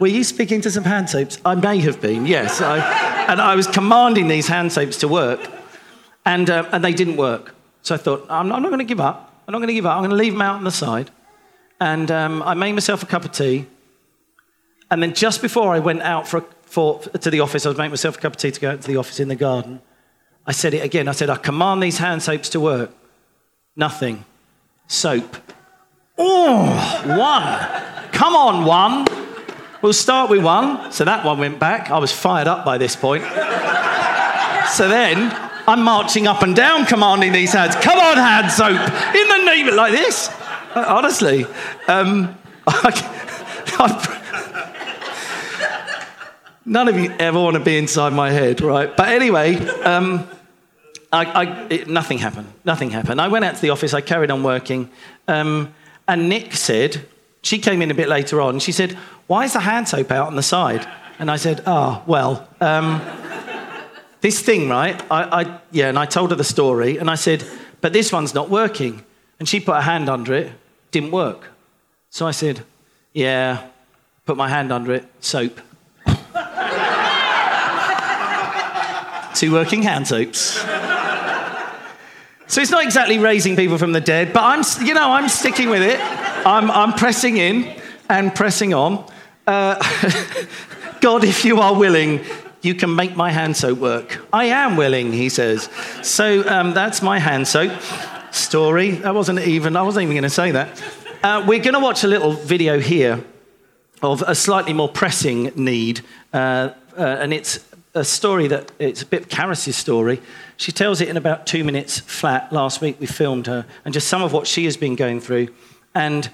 Were 0.00 0.08
you 0.08 0.24
speaking 0.24 0.60
to 0.62 0.72
some 0.72 0.84
hand 0.84 1.10
soaps? 1.10 1.38
I 1.44 1.54
may 1.54 1.78
have 1.80 2.00
been, 2.00 2.26
yes. 2.26 2.60
I, 2.60 2.78
and 3.28 3.40
I 3.40 3.54
was 3.54 3.68
commanding 3.68 4.26
these 4.26 4.48
hand 4.48 4.72
soaps 4.72 4.96
to 4.98 5.08
work, 5.08 5.48
and, 6.24 6.50
uh, 6.50 6.68
and 6.72 6.82
they 6.82 6.92
didn't 6.92 7.16
work. 7.16 7.54
So 7.88 7.94
I 7.94 7.98
thought, 7.98 8.26
I'm 8.28 8.48
not, 8.48 8.60
not 8.60 8.68
going 8.68 8.80
to 8.80 8.84
give 8.84 9.00
up. 9.00 9.32
I'm 9.46 9.52
not 9.52 9.60
going 9.60 9.68
to 9.68 9.72
give 9.72 9.86
up. 9.86 9.96
I'm 9.96 10.00
going 10.00 10.10
to 10.10 10.16
leave 10.16 10.34
them 10.34 10.42
out 10.42 10.56
on 10.56 10.64
the 10.64 10.70
side. 10.70 11.10
And 11.80 12.10
um, 12.10 12.42
I 12.42 12.52
made 12.52 12.72
myself 12.72 13.02
a 13.02 13.06
cup 13.06 13.24
of 13.24 13.32
tea. 13.32 13.64
And 14.90 15.02
then 15.02 15.14
just 15.14 15.40
before 15.40 15.72
I 15.72 15.78
went 15.78 16.02
out 16.02 16.28
for, 16.28 16.42
for, 16.64 17.00
to 17.00 17.30
the 17.30 17.40
office, 17.40 17.64
I 17.64 17.70
was 17.70 17.78
making 17.78 17.92
myself 17.92 18.18
a 18.18 18.20
cup 18.20 18.34
of 18.34 18.36
tea 18.36 18.50
to 18.50 18.60
go 18.60 18.72
out 18.72 18.82
to 18.82 18.86
the 18.86 18.98
office 18.98 19.20
in 19.20 19.28
the 19.28 19.36
garden. 19.36 19.80
I 20.46 20.52
said 20.52 20.74
it 20.74 20.84
again. 20.84 21.08
I 21.08 21.12
said, 21.12 21.30
I 21.30 21.36
command 21.36 21.82
these 21.82 21.96
hand 21.96 22.22
soaps 22.22 22.50
to 22.50 22.60
work. 22.60 22.90
Nothing. 23.74 24.26
Soap. 24.86 25.38
Oh, 26.18 26.66
one. 27.06 28.12
Come 28.12 28.36
on, 28.36 28.66
one. 28.66 29.06
We'll 29.80 29.94
start 29.94 30.28
with 30.28 30.44
one. 30.44 30.92
So 30.92 31.06
that 31.06 31.24
one 31.24 31.38
went 31.38 31.58
back. 31.58 31.90
I 31.90 31.96
was 31.96 32.12
fired 32.12 32.48
up 32.48 32.66
by 32.66 32.76
this 32.76 32.96
point. 32.96 33.24
so 34.72 34.90
then 34.90 35.47
I'm 35.68 35.82
marching 35.82 36.26
up 36.26 36.42
and 36.42 36.56
down 36.56 36.86
commanding 36.86 37.32
these 37.32 37.52
hands. 37.52 37.74
Come 37.76 37.98
on, 37.98 38.16
hand 38.16 38.50
soap. 38.50 38.70
In 38.70 39.28
the 39.28 39.44
name 39.44 39.68
of 39.68 39.74
like 39.74 39.92
this. 39.92 40.30
Uh, 40.74 40.82
honestly. 40.88 41.44
Um, 41.86 42.38
none 46.64 46.88
of 46.88 46.98
you 46.98 47.14
ever 47.18 47.38
want 47.38 47.52
to 47.54 47.60
be 47.60 47.76
inside 47.76 48.14
my 48.14 48.30
head, 48.30 48.62
right? 48.62 48.96
But 48.96 49.10
anyway, 49.10 49.56
um, 49.80 50.26
I, 51.12 51.24
I, 51.26 51.66
it, 51.68 51.86
nothing 51.86 52.16
happened. 52.16 52.50
Nothing 52.64 52.88
happened. 52.88 53.20
I 53.20 53.28
went 53.28 53.44
out 53.44 53.56
to 53.56 53.60
the 53.60 53.68
office. 53.68 53.92
I 53.92 54.00
carried 54.00 54.30
on 54.30 54.42
working. 54.42 54.88
Um, 55.28 55.74
and 56.08 56.30
Nick 56.30 56.54
said, 56.54 57.04
she 57.42 57.58
came 57.58 57.82
in 57.82 57.90
a 57.90 57.94
bit 57.94 58.08
later 58.08 58.40
on. 58.40 58.58
She 58.60 58.72
said, 58.72 58.92
Why 59.26 59.44
is 59.44 59.52
the 59.52 59.60
hand 59.60 59.86
soap 59.86 60.10
out 60.12 60.28
on 60.28 60.36
the 60.36 60.42
side? 60.42 60.88
And 61.18 61.30
I 61.30 61.36
said, 61.36 61.62
Ah, 61.66 62.00
oh, 62.00 62.04
well, 62.06 62.48
um, 62.62 63.02
this 64.20 64.40
thing, 64.40 64.68
right? 64.68 65.00
I, 65.10 65.42
I, 65.42 65.60
yeah, 65.70 65.88
and 65.88 65.98
I 65.98 66.06
told 66.06 66.30
her 66.30 66.36
the 66.36 66.44
story. 66.44 66.98
And 66.98 67.10
I 67.10 67.14
said, 67.14 67.44
But 67.80 67.92
this 67.92 68.12
one's 68.12 68.34
not 68.34 68.50
working. 68.50 69.04
And 69.38 69.48
she 69.48 69.60
put 69.60 69.76
her 69.76 69.82
hand 69.82 70.08
under 70.08 70.34
it, 70.34 70.52
didn't 70.90 71.12
work. 71.12 71.48
So 72.10 72.26
I 72.26 72.32
said, 72.32 72.64
Yeah, 73.12 73.68
put 74.26 74.36
my 74.36 74.48
hand 74.48 74.72
under 74.72 74.92
it, 74.92 75.06
soap. 75.20 75.60
Two 79.34 79.52
working 79.52 79.82
hand 79.82 80.08
soaps. 80.08 80.64
So 82.48 82.62
it's 82.62 82.70
not 82.70 82.82
exactly 82.82 83.18
raising 83.18 83.56
people 83.56 83.76
from 83.76 83.92
the 83.92 84.00
dead, 84.00 84.32
but 84.32 84.42
I'm, 84.42 84.64
you 84.84 84.94
know, 84.94 85.12
I'm 85.12 85.28
sticking 85.28 85.68
with 85.68 85.82
it. 85.82 86.00
I'm, 86.46 86.70
I'm 86.70 86.94
pressing 86.94 87.36
in 87.36 87.78
and 88.08 88.34
pressing 88.34 88.72
on. 88.72 89.04
Uh, 89.46 89.76
God, 91.00 91.24
if 91.24 91.44
you 91.44 91.60
are 91.60 91.78
willing, 91.78 92.24
you 92.62 92.74
can 92.74 92.94
make 92.94 93.16
my 93.16 93.30
hand 93.30 93.56
soap 93.56 93.78
work. 93.78 94.24
I 94.32 94.46
am 94.46 94.76
willing, 94.76 95.12
he 95.12 95.28
says. 95.28 95.68
So 96.02 96.46
um, 96.48 96.74
that's 96.74 97.02
my 97.02 97.18
hand 97.18 97.46
soap 97.46 97.72
story. 98.32 98.92
That 98.92 99.14
wasn't 99.14 99.40
even, 99.40 99.76
I 99.76 99.82
wasn't 99.82 100.04
even 100.04 100.14
going 100.14 100.22
to 100.24 100.30
say 100.30 100.50
that. 100.52 100.82
Uh, 101.22 101.44
we're 101.46 101.62
going 101.62 101.74
to 101.74 101.80
watch 101.80 102.04
a 102.04 102.08
little 102.08 102.32
video 102.32 102.78
here 102.78 103.24
of 104.02 104.22
a 104.22 104.34
slightly 104.34 104.72
more 104.72 104.88
pressing 104.88 105.52
need, 105.56 106.00
uh, 106.32 106.70
uh 106.96 107.02
and 107.20 107.32
it's 107.32 107.64
a 107.94 108.04
story 108.04 108.46
that 108.46 108.70
it's 108.78 109.02
a 109.02 109.06
bit 109.06 109.28
Karis's 109.28 109.76
story. 109.76 110.20
She 110.56 110.70
tells 110.70 111.00
it 111.00 111.08
in 111.08 111.16
about 111.16 111.46
two 111.46 111.64
minutes 111.64 111.98
flat. 111.98 112.52
Last 112.52 112.80
week 112.80 113.00
we 113.00 113.06
filmed 113.06 113.46
her, 113.46 113.66
and 113.84 113.92
just 113.92 114.06
some 114.06 114.22
of 114.22 114.32
what 114.32 114.46
she 114.46 114.64
has 114.66 114.76
been 114.76 114.94
going 114.94 115.20
through. 115.20 115.48
And 115.94 116.30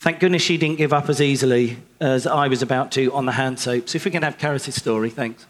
thank 0.00 0.20
goodness 0.20 0.42
she 0.42 0.56
didn't 0.56 0.78
give 0.78 0.92
up 0.92 1.08
as 1.08 1.20
easily 1.20 1.78
as 2.00 2.26
I 2.26 2.48
was 2.48 2.62
about 2.62 2.92
to 2.92 3.12
on 3.12 3.26
the 3.26 3.32
hand 3.32 3.58
soap. 3.58 3.88
So 3.88 3.96
if 3.96 4.04
we 4.04 4.10
can 4.10 4.22
have 4.22 4.38
Karis's 4.38 4.74
story, 4.74 5.10
thanks. 5.10 5.46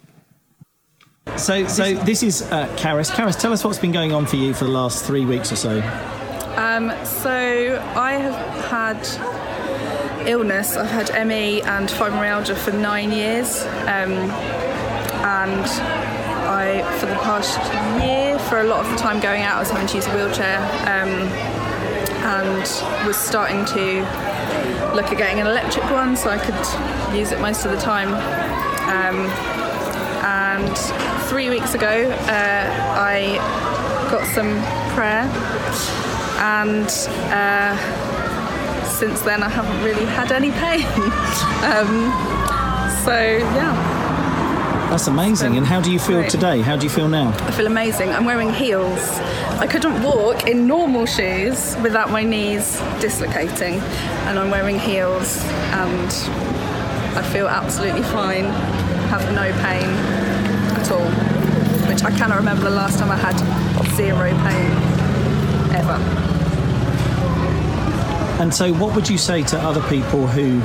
So, 1.37 1.67
so 1.67 1.95
this 1.95 2.23
is 2.23 2.43
uh, 2.43 2.67
Karis. 2.77 3.11
Karis, 3.11 3.39
tell 3.39 3.53
us 3.53 3.63
what's 3.63 3.79
been 3.79 3.93
going 3.93 4.13
on 4.13 4.27
for 4.27 4.37
you 4.37 4.55
for 4.55 4.65
the 4.65 4.71
last 4.71 5.05
three 5.05 5.25
weeks 5.25 5.53
or 5.53 5.57
so. 5.57 5.81
Um, 6.57 6.93
so 7.05 7.31
I 7.95 8.15
have 8.15 8.65
had 8.65 10.27
illness. 10.27 10.77
I've 10.77 10.91
had 10.91 11.27
ME 11.27 11.63
and 11.63 11.89
fibromyalgia 11.89 12.57
for 12.57 12.73
nine 12.73 13.13
years. 13.13 13.63
Um, 13.63 14.13
and 15.23 15.65
I, 16.49 16.99
for 16.99 17.07
the 17.07 17.15
past 17.17 17.59
year, 18.03 18.39
for 18.49 18.61
a 18.61 18.65
lot 18.65 18.85
of 18.85 18.91
the 18.91 18.97
time 18.97 19.21
going 19.21 19.43
out, 19.43 19.57
I 19.57 19.61
was 19.61 19.71
having 19.71 19.87
to 19.87 19.97
use 19.97 20.07
a 20.07 20.15
wheelchair 20.15 20.59
um, 20.89 21.11
and 22.25 23.07
was 23.07 23.17
starting 23.17 23.65
to 23.67 24.01
look 24.95 25.07
at 25.07 25.19
getting 25.19 25.41
an 25.41 25.47
electric 25.47 25.85
one 25.91 26.17
so 26.17 26.31
I 26.31 26.39
could 26.39 27.17
use 27.17 27.33
it 27.33 27.41
most 27.41 27.65
of 27.65 27.71
the 27.71 27.79
time. 27.79 28.09
Um, 28.89 29.31
and 30.25 30.77
three 31.29 31.49
weeks 31.51 31.75
ago, 31.75 32.11
uh, 32.11 32.97
I 32.99 33.37
got 34.11 34.27
some 34.35 34.61
prayer, 34.95 35.25
and 36.41 36.89
uh, 37.33 37.77
since 38.85 39.21
then 39.23 39.43
I 39.43 39.49
haven't 39.49 39.83
really 39.85 40.07
had 40.07 40.33
any 40.33 40.51
pain. 40.51 40.87
um, 41.65 42.11
so 43.05 43.15
yeah. 43.55 43.98
That's 44.91 45.07
amazing. 45.07 45.59
And 45.59 45.67
how 45.67 45.83
do 45.83 45.93
you 45.93 45.99
feel 45.99 46.21
Great. 46.21 46.31
today? 46.31 46.61
How 46.63 46.75
do 46.75 46.85
you 46.85 46.91
feel 46.91 47.09
now? 47.09 47.29
I 47.47 47.51
feel 47.51 47.67
amazing. 47.67 48.09
I'm 48.09 48.25
wearing 48.25 48.51
heels. 48.53 49.19
I 49.61 49.67
couldn't 49.67 50.03
walk 50.03 50.47
in 50.49 50.67
normal 50.67 51.05
shoes 51.05 51.77
without 51.83 52.11
my 52.11 52.23
knees 52.23 52.81
dislocating, 52.99 53.75
and 54.29 54.39
I'm 54.39 54.51
wearing 54.51 54.79
heels, 54.79 55.45
and 55.75 56.11
I 57.17 57.23
feel 57.33 57.49
absolutely 57.49 58.03
fine. 58.05 58.45
Have 59.11 59.31
no 59.35 59.53
pain 59.63 59.85
at 60.81 60.91
all, 60.91 61.11
which 61.91 62.03
I 62.03 62.11
cannot 62.17 62.39
remember 62.39 62.65
the 62.65 62.71
last 62.71 62.99
time 62.99 63.11
I 63.11 63.17
had 63.17 63.37
zero 63.95 64.31
pain 64.31 64.71
ever. 65.77 65.99
And 68.43 68.55
so, 68.55 68.73
what 68.73 68.95
would 68.95 69.09
you 69.09 69.19
say 69.19 69.43
to 69.43 69.59
other 69.59 69.83
people 69.89 70.27
who 70.27 70.61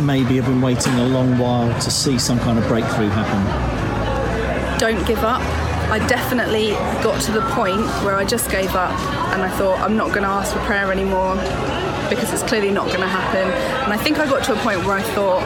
maybe 0.00 0.36
have 0.36 0.46
been 0.46 0.60
waiting 0.60 0.92
a 0.94 1.06
long 1.06 1.38
while 1.38 1.72
to 1.80 1.90
see 1.90 2.18
some 2.18 2.38
kind 2.40 2.58
of 2.58 2.66
breakthrough 2.66 3.08
happen? 3.08 4.78
Don't 4.78 5.06
give 5.06 5.18
up. 5.18 5.42
I 5.90 5.98
definitely 6.06 6.70
got 7.02 7.20
to 7.22 7.32
the 7.32 7.42
point 7.50 7.84
where 8.04 8.14
I 8.14 8.24
just 8.24 8.50
gave 8.50 8.74
up 8.74 8.98
and 9.32 9.42
I 9.42 9.50
thought, 9.50 9.80
I'm 9.80 9.96
not 9.96 10.08
going 10.08 10.22
to 10.22 10.28
ask 10.28 10.52
for 10.52 10.60
prayer 10.60 10.92
anymore 10.92 11.34
because 12.08 12.32
it's 12.32 12.42
clearly 12.42 12.70
not 12.70 12.86
going 12.88 13.00
to 13.00 13.08
happen. 13.08 13.50
And 13.84 13.92
I 13.92 13.96
think 13.96 14.18
I 14.18 14.26
got 14.26 14.44
to 14.44 14.52
a 14.52 14.56
point 14.56 14.84
where 14.84 14.96
I 14.96 15.02
thought, 15.02 15.42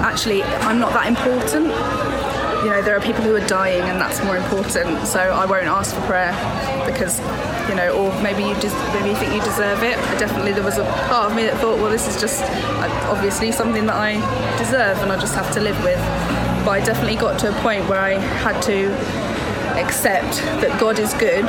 actually, 0.00 0.42
I'm 0.42 0.78
not 0.78 0.92
that 0.92 1.06
important 1.06 1.68
you 2.64 2.70
know, 2.70 2.82
there 2.82 2.96
are 2.96 3.00
people 3.00 3.22
who 3.22 3.34
are 3.36 3.46
dying 3.46 3.82
and 3.82 4.00
that's 4.00 4.22
more 4.24 4.36
important. 4.36 5.06
So 5.06 5.20
I 5.20 5.46
won't 5.46 5.66
ask 5.66 5.94
for 5.94 6.00
prayer 6.02 6.32
because, 6.86 7.20
you 7.68 7.76
know, 7.76 7.90
or 7.94 8.22
maybe 8.22 8.42
you 8.42 8.54
just 8.60 8.76
maybe 8.94 9.10
you 9.10 9.16
think 9.16 9.32
you 9.32 9.40
deserve 9.42 9.82
it. 9.82 9.96
definitely 10.18 10.52
there 10.52 10.64
was 10.64 10.78
a 10.78 10.84
part 11.08 11.30
of 11.30 11.36
me 11.36 11.44
that 11.44 11.56
thought, 11.60 11.78
well, 11.78 11.90
this 11.90 12.08
is 12.08 12.20
just 12.20 12.42
uh, 12.42 13.10
obviously 13.10 13.52
something 13.52 13.86
that 13.86 13.96
I 13.96 14.14
deserve 14.58 14.98
and 14.98 15.12
I 15.12 15.18
just 15.20 15.34
have 15.34 15.52
to 15.54 15.60
live 15.60 15.78
with. 15.84 15.98
But 16.64 16.70
I 16.72 16.80
definitely 16.84 17.16
got 17.16 17.38
to 17.40 17.56
a 17.56 17.62
point 17.62 17.88
where 17.88 18.00
I 18.00 18.14
had 18.14 18.60
to 18.62 18.92
accept 19.78 20.38
that 20.60 20.80
God 20.80 20.98
is 20.98 21.14
good 21.14 21.46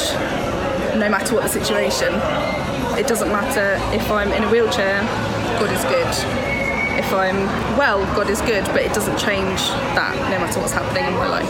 no 0.97 1.09
matter 1.09 1.33
what 1.33 1.43
the 1.43 1.49
situation. 1.49 2.13
It 2.99 3.07
doesn't 3.07 3.29
matter 3.29 3.77
if 3.95 4.11
I'm 4.11 4.31
in 4.31 4.43
a 4.43 4.49
wheelchair, 4.51 5.01
God 5.59 5.71
is 5.73 5.83
good 5.85 6.58
if 6.99 7.13
I'm 7.13 7.37
well, 7.77 8.03
God 8.13 8.29
is 8.29 8.41
good, 8.41 8.65
but 8.65 8.81
it 8.81 8.93
doesn't 8.93 9.17
change 9.17 9.61
that 9.95 10.13
no 10.29 10.37
matter 10.37 10.59
what's 10.59 10.73
happening 10.73 11.05
in 11.05 11.13
my 11.13 11.27
life. 11.27 11.49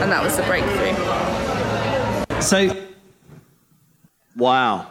And 0.00 0.12
that 0.12 0.22
was 0.22 0.36
the 0.36 0.44
breakthrough. 0.44 0.94
So, 2.40 2.86
wow. 4.36 4.88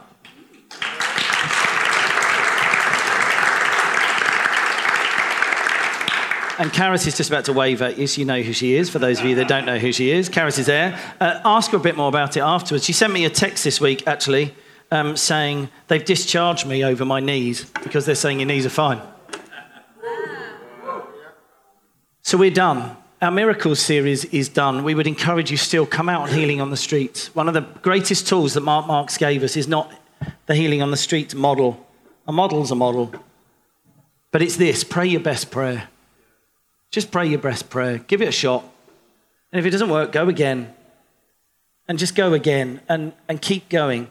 And 6.59 6.71
Karis 6.71 7.07
is 7.07 7.15
just 7.15 7.29
about 7.29 7.45
to 7.45 7.53
wave 7.53 7.81
at 7.81 7.97
you, 7.97 8.07
so 8.07 8.19
you 8.19 8.25
know 8.25 8.41
who 8.41 8.51
she 8.51 8.75
is. 8.75 8.89
For 8.89 8.99
those 8.99 9.21
of 9.21 9.25
you 9.25 9.35
that 9.35 9.47
don't 9.47 9.65
know 9.65 9.79
who 9.79 9.93
she 9.93 10.11
is, 10.11 10.27
Karis 10.27 10.59
is 10.59 10.65
there. 10.65 10.99
Uh, 11.21 11.39
ask 11.45 11.71
her 11.71 11.77
a 11.77 11.79
bit 11.79 11.95
more 11.95 12.09
about 12.09 12.35
it 12.35 12.41
afterwards. 12.41 12.83
She 12.83 12.93
sent 12.93 13.13
me 13.13 13.23
a 13.23 13.29
text 13.29 13.63
this 13.63 13.79
week, 13.79 14.05
actually, 14.05 14.53
um, 14.91 15.15
saying 15.15 15.69
they've 15.87 16.03
discharged 16.03 16.67
me 16.67 16.83
over 16.83 17.05
my 17.05 17.21
knees 17.21 17.63
because 17.83 18.05
they're 18.05 18.15
saying 18.15 18.41
your 18.41 18.47
knees 18.47 18.65
are 18.65 18.69
fine. 18.69 18.99
So 22.27 22.37
we're 22.37 22.51
done. 22.51 22.97
Our 23.21 23.31
miracles 23.31 23.79
series 23.79 24.25
is 24.25 24.49
done. 24.49 24.83
We 24.83 24.93
would 24.95 25.07
encourage 25.07 25.49
you 25.49 25.55
still 25.55 25.85
come 25.85 26.09
out 26.09 26.29
healing 26.29 26.59
on 26.59 26.71
the 26.71 26.75
streets. 26.75 27.33
One 27.33 27.47
of 27.47 27.53
the 27.53 27.61
greatest 27.61 28.27
tools 28.27 28.55
that 28.55 28.63
Mark 28.63 28.85
Marx 28.85 29.17
gave 29.17 29.43
us 29.43 29.55
is 29.55 29.65
not 29.65 29.93
the 30.45 30.53
healing 30.53 30.81
on 30.81 30.91
the 30.91 30.97
street 30.97 31.33
model. 31.33 31.87
A 32.27 32.33
model's 32.33 32.69
a 32.69 32.75
model. 32.75 33.13
But 34.31 34.41
it's 34.41 34.57
this 34.57 34.83
pray 34.83 35.07
your 35.07 35.21
best 35.21 35.51
prayer. 35.51 35.87
Just 36.91 37.11
pray 37.11 37.27
your 37.27 37.39
best 37.39 37.69
prayer. 37.69 37.99
Give 37.99 38.21
it 38.21 38.27
a 38.27 38.33
shot. 38.33 38.65
And 39.53 39.61
if 39.61 39.65
it 39.65 39.69
doesn't 39.69 39.89
work, 39.89 40.11
go 40.11 40.27
again. 40.27 40.73
And 41.87 41.97
just 41.97 42.13
go 42.13 42.33
again 42.33 42.81
and, 42.89 43.13
and 43.29 43.41
keep 43.41 43.69
going. 43.69 44.09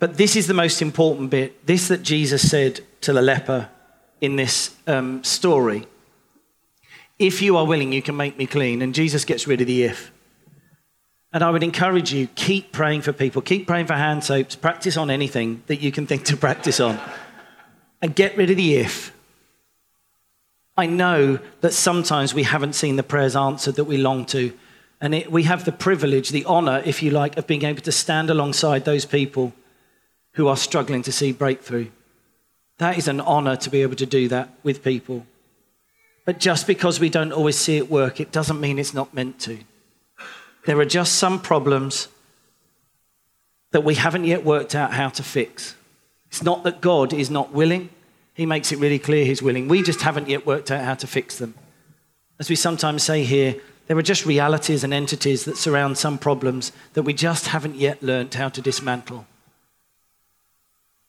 But 0.00 0.16
this 0.16 0.34
is 0.34 0.48
the 0.48 0.54
most 0.54 0.82
important 0.82 1.30
bit. 1.30 1.64
This 1.64 1.86
that 1.86 2.02
Jesus 2.02 2.50
said 2.50 2.80
to 3.02 3.12
the 3.12 3.22
leper 3.22 3.68
in 4.20 4.34
this 4.34 4.74
um, 4.88 5.22
story 5.22 5.86
if 7.20 7.42
you 7.42 7.58
are 7.58 7.66
willing, 7.66 7.92
you 7.92 8.00
can 8.02 8.16
make 8.16 8.38
me 8.38 8.46
clean. 8.46 8.80
And 8.82 8.94
Jesus 8.94 9.24
gets 9.24 9.46
rid 9.46 9.60
of 9.60 9.66
the 9.66 9.84
if. 9.84 10.10
And 11.32 11.44
I 11.44 11.50
would 11.50 11.62
encourage 11.62 12.12
you, 12.12 12.26
keep 12.34 12.72
praying 12.72 13.02
for 13.02 13.12
people, 13.12 13.42
keep 13.42 13.66
praying 13.66 13.86
for 13.86 13.94
hand 13.94 14.24
soaps, 14.24 14.56
practice 14.56 14.96
on 14.96 15.10
anything 15.10 15.62
that 15.66 15.80
you 15.80 15.92
can 15.92 16.06
think 16.06 16.24
to 16.24 16.36
practice 16.36 16.80
on. 16.80 16.98
And 18.02 18.16
get 18.16 18.36
rid 18.36 18.50
of 18.50 18.56
the 18.56 18.74
if. 18.74 19.12
I 20.76 20.86
know 20.86 21.38
that 21.60 21.74
sometimes 21.74 22.32
we 22.32 22.44
haven't 22.44 22.72
seen 22.72 22.96
the 22.96 23.02
prayers 23.02 23.36
answered 23.36 23.74
that 23.74 23.84
we 23.84 23.98
long 23.98 24.24
to, 24.26 24.52
And 25.02 25.14
it, 25.14 25.30
we 25.30 25.42
have 25.42 25.66
the 25.66 25.72
privilege, 25.72 26.30
the 26.30 26.46
honor, 26.46 26.82
if 26.86 27.02
you 27.02 27.10
like, 27.10 27.36
of 27.36 27.46
being 27.46 27.64
able 27.64 27.82
to 27.82 27.92
stand 27.92 28.30
alongside 28.30 28.84
those 28.84 29.04
people 29.04 29.52
who 30.32 30.48
are 30.48 30.56
struggling 30.56 31.02
to 31.02 31.12
see 31.12 31.32
breakthrough. 31.32 31.88
That 32.78 32.96
is 32.96 33.08
an 33.08 33.20
honor 33.20 33.56
to 33.56 33.70
be 33.70 33.82
able 33.82 33.96
to 33.96 34.06
do 34.06 34.26
that 34.28 34.48
with 34.62 34.82
people. 34.82 35.26
But 36.30 36.38
just 36.38 36.68
because 36.68 37.00
we 37.00 37.08
don't 37.08 37.32
always 37.32 37.56
see 37.56 37.76
it 37.76 37.90
work, 37.90 38.20
it 38.20 38.30
doesn't 38.30 38.60
mean 38.60 38.78
it's 38.78 38.94
not 38.94 39.12
meant 39.12 39.40
to. 39.40 39.58
There 40.64 40.78
are 40.78 40.84
just 40.84 41.16
some 41.16 41.40
problems 41.40 42.06
that 43.72 43.82
we 43.82 43.96
haven't 43.96 44.26
yet 44.26 44.44
worked 44.44 44.76
out 44.76 44.92
how 44.92 45.08
to 45.08 45.24
fix. 45.24 45.74
It's 46.28 46.44
not 46.44 46.62
that 46.62 46.80
God 46.80 47.12
is 47.12 47.30
not 47.30 47.52
willing, 47.52 47.88
He 48.32 48.46
makes 48.46 48.70
it 48.70 48.78
really 48.78 49.00
clear 49.00 49.24
He's 49.24 49.42
willing. 49.42 49.66
We 49.66 49.82
just 49.82 50.02
haven't 50.02 50.28
yet 50.28 50.46
worked 50.46 50.70
out 50.70 50.84
how 50.84 50.94
to 50.94 51.08
fix 51.08 51.36
them. 51.36 51.54
As 52.38 52.48
we 52.48 52.54
sometimes 52.54 53.02
say 53.02 53.24
here, 53.24 53.56
there 53.88 53.98
are 53.98 54.02
just 54.02 54.24
realities 54.24 54.84
and 54.84 54.94
entities 54.94 55.46
that 55.46 55.56
surround 55.56 55.98
some 55.98 56.16
problems 56.16 56.70
that 56.92 57.02
we 57.02 57.12
just 57.12 57.48
haven't 57.48 57.74
yet 57.74 58.04
learned 58.04 58.34
how 58.34 58.50
to 58.50 58.62
dismantle. 58.62 59.26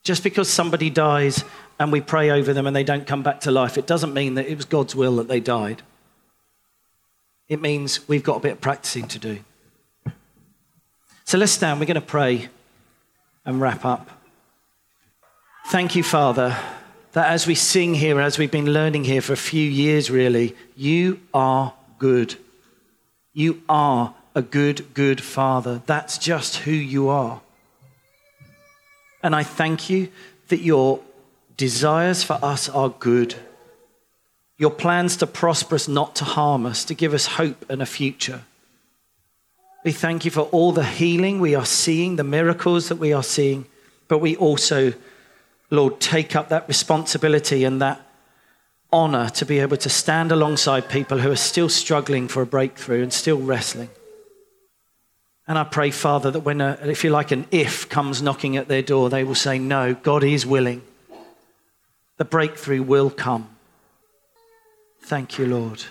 Just 0.04 0.24
because 0.24 0.50
somebody 0.50 0.90
dies 0.90 1.44
and 1.82 1.92
we 1.92 2.00
pray 2.00 2.30
over 2.30 2.54
them 2.54 2.68
and 2.68 2.76
they 2.76 2.84
don't 2.84 3.08
come 3.08 3.24
back 3.24 3.42
to 3.42 3.50
life, 3.50 3.76
it 3.76 3.88
doesn't 3.88 4.14
mean 4.14 4.36
that 4.36 4.46
it 4.46 4.56
was 4.56 4.66
God's 4.66 4.96
will 4.96 5.16
that 5.16 5.28
they 5.28 5.40
died. 5.40 5.82
It 7.50 7.60
means 7.60 8.08
we've 8.08 8.22
got 8.22 8.38
a 8.38 8.40
bit 8.40 8.52
of 8.52 8.62
practicing 8.62 9.08
to 9.08 9.18
do. 9.18 9.40
So 11.24 11.40
let's 11.40 11.52
stand. 11.52 11.80
We're 11.80 11.88
going 11.88 11.96
to 11.96 12.02
pray 12.02 12.50
and 13.46 13.60
wrap 13.60 13.84
up. 13.84 14.12
Thank 15.70 15.96
you, 15.96 16.04
Father, 16.04 16.56
that 17.14 17.32
as 17.32 17.48
we 17.48 17.56
sing 17.56 17.96
here, 17.96 18.22
as 18.22 18.38
we've 18.38 18.52
been 18.52 18.72
learning 18.72 19.06
here 19.06 19.22
for 19.22 19.34
a 19.34 19.38
few 19.38 19.68
years, 19.68 20.12
really, 20.12 20.56
you 20.76 21.20
are 21.34 21.74
good. 21.98 22.36
You 23.34 23.64
are 23.68 24.14
a 24.36 24.44
good, 24.44 24.94
good 24.94 25.20
Father. 25.20 25.82
That's 25.88 26.20
just 26.20 26.58
who 26.58 26.72
you 26.72 27.10
are. 27.10 27.42
And 29.24 29.36
I 29.36 29.42
thank 29.42 29.90
you 29.90 30.10
that 30.50 30.60
your 30.60 31.00
desires 31.58 32.24
for 32.24 32.40
us 32.42 32.70
are 32.70 32.90
good. 32.90 33.36
Your 34.58 34.72
plans 34.72 35.18
to 35.18 35.28
prosper 35.28 35.76
us, 35.76 35.88
not 35.88 36.16
to 36.18 36.24
harm 36.24 36.66
us, 36.66 36.86
to 36.86 36.94
give 36.94 37.14
us 37.14 37.26
hope 37.26 37.66
and 37.70 37.82
a 37.82 37.86
future. 37.86 38.44
We 39.84 39.92
thank 39.92 40.26
you 40.26 40.32
for 40.32 40.42
all 40.52 40.72
the 40.72 40.84
healing 40.84 41.40
we 41.40 41.56
are 41.56 41.66
seeing, 41.66 42.16
the 42.16 42.24
miracles 42.24 42.90
that 42.90 42.98
we 42.98 43.14
are 43.14 43.24
seeing, 43.24 43.66
but 44.08 44.20
we 44.20 44.36
also, 44.36 44.94
Lord, 45.72 46.00
take 46.00 46.36
up 46.36 46.50
that 46.50 46.68
responsibility 46.68 47.64
and 47.64 47.82
that 47.82 48.00
honor 48.94 49.30
to 49.30 49.46
be 49.46 49.60
able 49.60 49.78
to 49.78 49.90
stand 49.90 50.32
alongside 50.32 50.90
people 50.90 51.20
who 51.20 51.32
are 51.32 51.36
still 51.36 51.70
struggling 51.70 52.28
for 52.28 52.42
a 52.42 52.46
breakthrough 52.46 53.02
and 53.02 53.12
still 53.12 53.40
wrestling. 53.40 53.90
And 55.48 55.58
I 55.58 55.64
pray, 55.64 55.92
Father, 55.92 56.30
that 56.32 56.42
when, 56.42 56.62
a, 56.62 56.78
if 56.84 57.04
you 57.04 57.10
like, 57.10 57.32
an 57.32 57.48
if 57.52 57.90
comes 57.90 58.22
knocking 58.22 58.58
at 58.58 58.68
their 58.68 58.82
door, 58.82 59.10
they 59.10 59.24
will 59.24 59.36
say, 59.36 59.58
No, 59.58 59.96
God 59.96 60.24
is 60.24 60.46
willing. 60.46 60.84
The 62.22 62.26
breakthrough 62.26 62.84
will 62.84 63.10
come. 63.10 63.50
Thank 65.06 65.40
you, 65.40 65.48
Lord. 65.48 65.84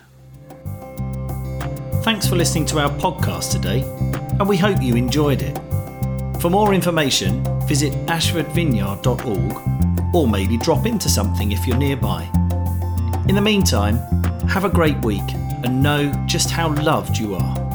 Thanks 2.04 2.28
for 2.28 2.36
listening 2.36 2.66
to 2.66 2.78
our 2.78 2.90
podcast 3.00 3.50
today, 3.50 3.80
and 4.38 4.48
we 4.48 4.56
hope 4.56 4.80
you 4.80 4.94
enjoyed 4.94 5.42
it. 5.42 5.58
For 6.40 6.48
more 6.48 6.72
information, 6.72 7.42
visit 7.66 7.92
ashfordvineyard.org 8.06 10.14
or 10.14 10.28
maybe 10.28 10.56
drop 10.56 10.86
into 10.86 11.08
something 11.08 11.50
if 11.50 11.66
you're 11.66 11.76
nearby. 11.76 12.22
In 13.26 13.34
the 13.34 13.42
meantime, 13.42 13.96
have 14.46 14.64
a 14.64 14.70
great 14.70 15.04
week 15.04 15.28
and 15.64 15.82
know 15.82 16.12
just 16.26 16.48
how 16.48 16.72
loved 16.76 17.18
you 17.18 17.34
are. 17.34 17.69